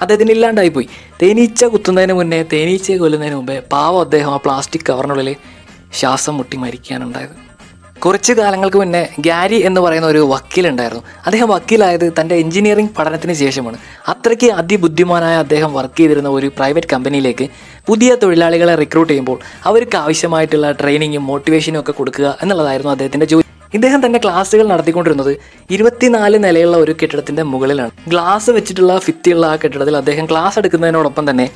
അദ്ദേഹത്തിന് 0.00 0.30
ഇല്ലാണ്ടായിപ്പോയി. 0.30 0.88
തേനീച്ച 1.22 1.64
കുത്തുന്നതിന് 1.64 2.12
മുന്നേ 2.12 2.42
തേനീച്ചയെ 2.42 2.96
കൊല്ലുന്നതിന് 2.96 3.34
മുമ്പേ 3.34 3.62
പാവം 3.72 4.00
അദ്ദേഹം 4.00 4.32
ആ 4.32 4.36
പ്ലാസ്റ്റിക് 4.36 4.86
കവറിനുള്ളിൽ 4.90 5.36
ശ്വാസം 5.92 6.36
മുട്ടി 6.36 6.56
മരിക്കാനുണ്ടായത് 6.56 7.43
കുറച്ച് 8.04 8.32
കാലങ്ങൾക്ക് 8.32 8.76
മുന്നേ 8.76 9.08
ഗ്യാരി 9.20 9.66
എന്ന് 9.66 9.80
പറയുന്ന 9.80 10.06
ഒരു 10.06 10.18
വക്കീലുണ്ടായിരുന്നു. 10.18 11.04
അദ്ദേഹം 11.26 11.48
വക്കീലായത് 11.48 12.12
തന്റെ 12.20 12.34
എഞ്ചിനീയറിംഗ് 12.34 12.90
പഠനത്തിന് 12.98 13.32
ശേഷമാണ്. 13.32 13.78
അത്രയ്ക്ക് 14.08 14.52
അതിബുദ്ധിമാനായ 14.52 15.36
അദ്ദേഹം 15.36 15.74
വർക്ക് 15.74 15.96
ചെയ്തിരുന്ന 15.96 16.28
ഒരു 16.28 16.46
പ്രൈവറ്റ് 16.46 16.86
കമ്പനിയിലേക്ക് 16.92 17.48
പുതിയ 17.86 18.14
തൊഴിലാളികളെ 18.14 18.74
റിക്രൂട്ട് 18.74 19.10
ചെയ്യുമ്പോൾ 19.12 19.38
അവർക്ക് 19.64 19.96
ആവശ്യമായിട്ടുള്ള 19.96 20.72
ട്രെയിനിങ്ങും 20.72 21.26
മോട്ടിവേഷനും 21.26 21.80
ഒക്കെ 21.80 21.92
കൊടുക്കുക 21.92 22.38
എന്നുള്ളതായിരുന്നു 22.42 22.92
അദ്ദേഹത്തിന്റെ 22.92 23.26
ജോലി. 23.26 23.44
ഇദ്ദേഹം 23.74 24.06
തന്റെ 24.06 24.20
ക്ലാസ്സുകൾ 24.24 24.66
നടത്തിക്കൊണ്ടിരുന്നത് 24.68 25.36
ഇരുപത്തിനാല് 25.70 26.44
നിലയുള്ള 26.44 26.76
ഒരു 26.76 26.94
കെട്ടിടത്തിന്റെ 27.02 27.42
മുകളിലാണ്. 27.42 27.90
ഗ്ലാസ് 28.08 28.50
വെച്ചിട്ടുള്ള 28.50 28.98
ഫിത്തിയുള്ള 28.98 29.46
ആ 29.46 29.56
കെട്ടിടത്തിൽ 29.56 29.96
അദ്ദേഹം 29.96 30.26
ക്ലാസ് 30.26 30.58
എടുക്കുന്നതിനോടൊപ്പം 30.58 31.30
തന്നെ 31.30 31.50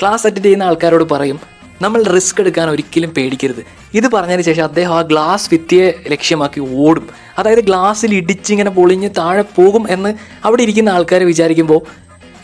ക്ലാസ് 0.00 0.26
അറ്റൻഡ് 0.26 0.44
ചെയ്യുന്ന 0.44 0.64
ആൾക്കാരോട് 0.64 1.04
പറയും 1.14 1.55
നമ്മൾ 1.82 2.02
റിസ്ക് 2.02 2.40
എടുക്കാൻ 2.40 2.70
ഒരിക്കലും 2.70 3.10
പേടിക്കരുത്. 3.10 3.66
ഇത് 3.94 4.08
പറഞ്ഞതിന് 4.08 4.42
ശേഷം 4.42 4.64
അദ്ദേഹം 4.64 4.94
ആ 4.94 5.00
ഗ്ലാസ് 5.00 5.48
വിത്തിയെ 5.52 5.92
ലക്ഷ്യമാക്കി 6.08 6.60
ഓടും. 6.60 7.08
അതായത് 7.38 7.60
ഗ്ലാസ്സിൽ 7.60 8.14
ഇടിച്ചിങ്ങനെ 8.14 8.70
പൊളിഞ്ഞ് 8.70 9.10
താഴെ 9.18 9.42
പോകും 9.42 9.86
എന്ന് 9.90 10.14
അവിടെ 10.44 10.62
ഇരിക്കുന്ന 10.62 10.88
ആൾക്കാരെ 10.88 11.24
വിചാരിക്കുമ്പോൾ 11.24 11.80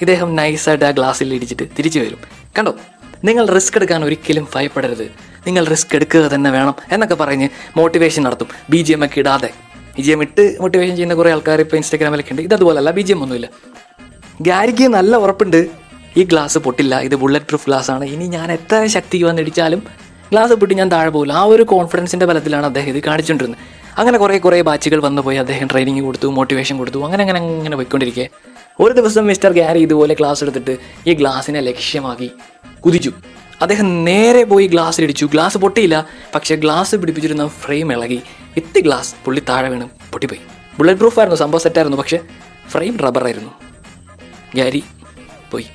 ഇദ്ദേഹം 0.01 0.37
നൈസായിട്ട് 0.37 0.85
ആ 0.85 0.91
ഗ്ലാസ്സിൽ 0.91 1.35
ഇടിച്ചിട്ട് 1.35 1.62
തിരിച്ചു 1.79 2.01
വരും. 2.01 2.19
കണ്ടോ? 2.59 2.75
നിങ്ങൾ 3.25 3.49
റിസ്ക് 3.49 3.79
എടുക്കാൻ 3.79 4.05
ഒരിക്കലും 4.05 4.49
ഭയപ്പെടരുത്. 4.55 5.11
നിങ്ങൾ 5.47 5.67
റിസ്ക് 5.67 5.97
എടുക്കുക 5.97 6.21
തന്നെ 6.21 6.51
വേണം 6.51 6.75
എന്നൊക്കെ 6.93 7.15
പറഞ്ഞ് 7.15 7.49
മോട്ടിവേഷൻ 7.77 8.23
നടത്തും. 8.23 8.49
ബി 8.71 8.77
ജി 8.77 8.93
എം 8.93 9.05
ഒക്കെ 9.05 9.19
ഇടാതെ. 9.19 9.51
ബി 9.97 10.03
ജി 10.03 10.11
എം 10.11 10.23
ഇട്ട് 10.23 10.57
മോട്ടിവേഷൻ 10.61 10.97
ചെയ്യുന്ന 10.97 11.15
കുറേ 11.15 11.33
ആൾക്കാർ 11.33 11.61
ഇപ്പോൾ 11.61 11.77
ഇൻസ്റ്റാഗ്രാമിലൊക്കെ 11.77 12.31
ഉണ്ട്. 12.31 12.43
ഇതതുപോലല്ല 12.43 12.91
ബി 12.91 13.01
ജി 13.01 13.12
എം 13.12 13.23
ഒന്നുമില്ല. 13.23 13.49
ഗാരിക്ക് 14.41 14.85
നല്ല 14.85 15.17
ഉറപ്പുണ്ട്. 15.17 15.82
ഈ 16.21 16.23
ഗ്ലാസ് 16.31 16.59
പൊട്ടില്ല 16.64 16.95
ഇത് 17.07 17.14
ബുള്ളറ്റ് 17.23 17.49
പ്രൂഫ് 17.50 17.66
ഗ്ലാസ് 17.69 17.90
ആണ്. 17.95 18.04
ഇനി 18.14 18.26
ഞാൻ 18.37 18.49
എത്ര 18.57 18.78
ശക്തിക്ക് 18.97 19.26
വന്നിടിച്ചാലും 19.31 19.83
ഗ്ലാസ് 20.33 20.54
പൊട്ടി 20.61 20.75
ഞാൻ 20.81 20.88
താഴെ 20.95 21.11
പോകില്ല. 21.14 21.33
ആ 21.40 21.45
ഒരു 21.54 21.64
കോൺഫിഡൻസിന്റെ 21.73 22.26
ബലത്തിലാണ് 22.31 22.66
അദ്ദേഹം 22.71 22.88
ഇത് 22.92 23.00
കാണിച്ചുകൊണ്ടിരുന്നത്. 23.07 23.61
അങ്ങനെ 24.00 24.16
കുറേ 24.23 24.37
കുറേ 24.45 24.59
ബാച്ചുകൾ 24.69 24.99
വന്നു 25.07 25.23
പോയി 25.26 25.38
അദ്ദേഹം 25.42 25.66
ട്രെയിനിങ് 25.73 26.02
കൊടുത്തു 26.09 26.28
മോട്ടിവേഷൻ 26.38 26.76
കൊടുത്തു 26.81 27.00
അങ്ങനെ 27.07 27.23
അങ്ങനെ 27.25 27.40
അങ്ങനെ 27.45 27.76
പോയിക്കൊണ്ടിരിക്കെ. 27.81 28.26
ഒരു 28.83 28.92
ദിവസം 28.99 29.25
മിസ്റ്റർ 29.31 29.52
ഗാരി 29.59 29.81
ഇതുപോലെ 29.87 30.14
ക്ലാസ് 30.21 30.40
എടുത്തിട്ട് 30.45 30.75
ഈ 31.09 31.14
ഗ്ലാസിനെ 31.21 31.61
ലക്ഷ്യമാക്കി 31.69 32.28
കുതിച്ചു. 32.85 33.12
അദ്ദേഹം 33.64 33.88
നേരെ 34.09 34.45
പോയി 34.52 34.66
ഇടിച്ചു. 35.07 35.26
ഗ്ലാസ് 35.35 35.59
പൊട്ടിയില്ല 35.64 35.97
പക്ഷേ 36.35 36.57
ഗ്ലാസ് 36.64 36.97
പിടിപ്പിച്ചിരുന്ന 37.02 37.47
ഫ്രെയിം 37.64 37.90
ഇളകി. 37.97 38.21
എത്തി 38.61 38.81
ഗ്ലാസ് 38.87 39.12
പുള്ളി 39.25 39.42
താഴെ 39.50 39.69
വീണ് 39.75 39.87
പൊട്ടിപ്പോയി. 40.12 40.42
ബുള്ളറ്റ് 40.78 41.00
പ്രൂഫ് 41.02 41.19
ആയിരുന്നു 41.21 41.38
സംഭവം 41.45 41.62
സെറ്റായിരുന്നു 41.66 42.00
പക്ഷേ 42.02 42.21
ഫ്രെയിം 42.73 42.97
റബ്ബറായിരുന്നു 43.04 43.52
ഗാരി 44.59 44.83
പോയി. 45.52 45.69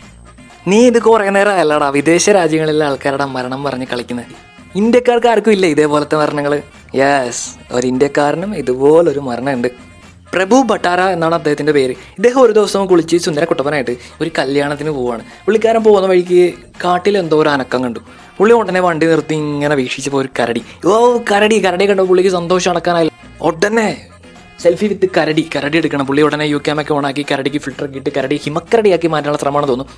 നീ 0.72 0.78
ഇത് 0.88 0.98
കുറേ 1.00 1.30
നേരം 1.36 1.58
അല്ലടാ 1.62 1.90
വിദേശ 1.90 2.30
രാജ്യങ്ങളിലെ 2.38 2.86
ആൾക്കാരുടെ 2.86 3.26
മരണം 3.26 3.64
പറഞ്ഞ് 3.64 3.86
കളിക്കുന്നത് 3.92 4.32
ഇന്ത്യക്കാർക്ക് 4.76 5.28
ആർക്കും 5.28 5.52
ഇല്ല 5.52 5.66
ഇതേപോലത്തെ 5.74 6.16
മരണങ്ങൾ 6.22 6.54
യെസ് 6.96 7.44
ഒരു 7.72 7.86
ഇന്ത്യക്കാരനും 7.88 8.52
ഇതുപോലൊരു 8.56 9.20
മരണമുണ്ട്. 9.20 9.70
പ്രഭു 10.34 10.58
ഭട്ടാര 10.72 11.02
എന്നാണ് 11.16 11.36
അദ്ദേഹത്തിന്റെ 11.36 11.74
പേര്. 11.78 11.94
ഇദ്ദേഹം 12.18 12.42
ഒരു 12.42 12.54
ദിവസം 12.58 12.86
കുളിച്ച് 12.92 13.18
സുന്ദര 13.18 13.44
കുട്ടപ്പനായിട്ട് 13.44 13.96
ഒരു 14.22 14.32
കല്യാണത്തിന് 14.40 14.90
പോവുകയാണ് 14.90 15.24
പുള്ളിക്കാരൻ 15.46 15.84
പോകുന്ന 15.88 16.08
വഴിക്ക് 16.08 16.42
കാട്ടിൽ 16.86 17.18
എന്തോ 17.18 17.40
ഒരു 17.42 17.50
അനക്കം 17.50 17.84
കണ്ടു. 17.84 18.00
പുള്ളി 18.38 18.54
ഉടനെ 18.54 18.80
വണ്ടി 18.80 19.06
നിർത്തി 19.06 19.36
ഇങ്ങനെ 19.36 19.76
വീക്ഷിച്ചപ്പോൾ 19.76 20.22
ഒരു 20.22 20.30
കരടി. 20.40 20.64
ഓ 20.86 21.18
കരടി 21.32 21.60
കരടി 21.66 21.88
കണ്ടോ 21.90 22.06
പുള്ളിക്ക് 22.06 22.30
സന്തോഷം 22.40 22.72
അടക്കാനായില്ല. 22.72 23.14
ഉടനെ 23.42 23.90
സെൽഫി 24.64 24.86
വിത്ത് 24.92 25.08
കരടി 25.18 25.50
കരടി 25.56 25.78
എടുക്കണം. 25.78 26.06
പുള്ളി 26.06 26.22
ഉടനെ 26.22 26.46
യു 26.54 26.58
ക്യാമൊക്കെ 26.58 26.94
ഓണാക്കി 26.94 27.26
കരടിക്ക് 27.32 27.58
ഫിൽറ്റർ 27.58 27.98
ഇട്ട് 27.98 28.10
കരടി 28.18 28.36
ഹിമക്കരടിയാക്കി 28.46 29.08
മാറ്റാനുള്ള 29.08 29.42
ശ്രമമാണ് 29.44 29.68
തോന്നുന്നു. 29.68 29.94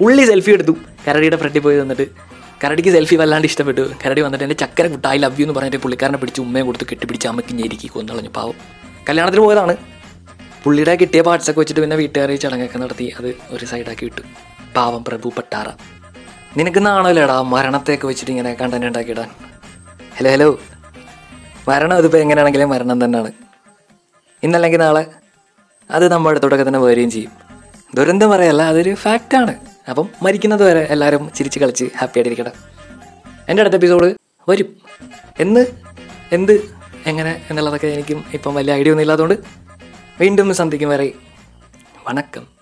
പുള്ളി 0.00 0.24
സെൽഫി 0.24 0.50
എടുത്തു. 0.50 0.76
കരടിയുടെ 1.06 1.36
ഫ്രണ്ടിൽ 1.36 1.60
പോയി 1.60 1.80
നിന്നിട്ട്. 1.80 2.06
കരടിക്ക് 2.64 2.90
സെൽഫി 2.90 3.16
വല്ലാണ്ട് 3.16 3.46
ഇഷ്ടപ്പെട്ടു. 3.46 3.90
കരടി 4.02 4.20
വന്നിട്ട് 4.20 4.44
എന്റെ 4.44 4.54
ചക്കര 4.54 4.86
കുട്ട 4.86 5.06
ഐ 5.06 5.18
ലവ് 5.18 5.40
യു 5.40 5.44
എന്ന് 5.44 5.54
പറഞ്ഞിട്ട് 5.54 5.76
പുള്ളിക്കാരനെ 5.76 6.18
പിടിച്ച് 6.18 6.40
ഉമ്മയെ 6.40 6.62
കൊടുത്ത് 6.62 6.86
കെട്ടിപ്പിടിച്ച് 6.90 7.28
അമ്മയ്ക്ക് 7.28 7.54
ഞെരുക്കി 7.54 7.86
കൊന്നളഞ്ഞു 7.86 8.30
പാവം. 8.30 8.54
കല്യാണത്തിന് 9.08 9.42
പോയതാണ്. 9.42 9.76
പുള്ളിയുടെ 10.64 10.96
കിട്ടിയ 10.96 11.20
പാർട്സൊക്കെ 11.22 11.60
വെച്ചിട്ട് 11.60 11.80
പിന്നെ 11.80 11.96
വീട്ടുകാരി 11.96 12.36
ചടങ്ങൊക്കെ 12.36 12.78
നടത്തി. 12.78 13.14
അത് 13.18 13.34
ഒരു 13.50 13.64
സൈഡാക്കി 13.64 14.04
വിട്ടു. 14.04 14.22
പാവം 14.76 15.04
പ്രഭു 15.04 15.32
പട്ടാറ. 15.38 15.68
നിനക്ക് 16.56 16.86
നാണല്ലേടാ 16.86 17.42
മരണത്തെയൊക്കെ 17.42 18.06
വെച്ചിട്ട് 18.06 18.30
ഇങ്ങനെ 18.30 18.54
കണ്ടന്റ് 18.54 18.86
ഉണ്ടാക്കിയിടാൻ. 18.86 19.28
ഹലോ 20.16 20.30
ഹലോ 20.30 20.60
മരണം 21.68 21.96
അതിപ്പോൾ 21.96 22.18
എങ്ങനെയാണെങ്കിലും 22.18 22.70
മരണം 22.70 23.04
തന്നെയാണ്. 23.04 23.32
ഇന്നല്ലെങ്കിൽ 24.42 24.78
നാളെ 24.78 25.06
അത് 25.90 26.12
നമ്മുടെ 26.12 26.30
അടുത്തോട്ടൊക്കെ 26.30 26.68
തന്നെ 26.68 26.80
വരികയും 26.80 27.10
ചെയ്യും. 27.10 27.32
ദുരന്തം 27.94 28.30
പറയല്ല 28.30 28.62
അതൊരു 28.62 28.94
ഫാക്റ്റാണ് 28.94 29.69
അപ്പം 29.90 30.08
മരിക്കുന്നത് 30.22 30.64
വരെ 30.64 30.80
എല്ലാവരും 30.90 31.30
ചിരിച്ച് 31.34 31.58
കളിച്ച് 31.58 31.84
ഹാപ്പി 31.84 32.18
ആയിട്ടിരിക്കട്ടെ. 32.18 32.52
എന്റെ 33.48 33.60
അടുത്ത 33.60 33.74
എപ്പിസോഡ് 33.74 34.14
വരും. 34.48 34.76
എന്ന് 35.40 35.66
എന്ത് 36.32 36.52
എങ്ങനെ 37.06 37.46
എന്നുള്ളതൊക്കെ 37.50 37.86
എനിക്കും 37.86 38.24
ഇപ്പം 38.34 38.54
വലിയ 38.54 38.72
ഐഡിയ 38.74 38.90
ഒന്നും 38.90 39.02
ഇല്ലാത്തതുകൊണ്ട് 39.02 39.34
വീണ്ടും 40.20 40.54
സന്ധിക്കും 40.54 40.88
വരെ 40.88 41.12
വണക്കം. 42.08 42.59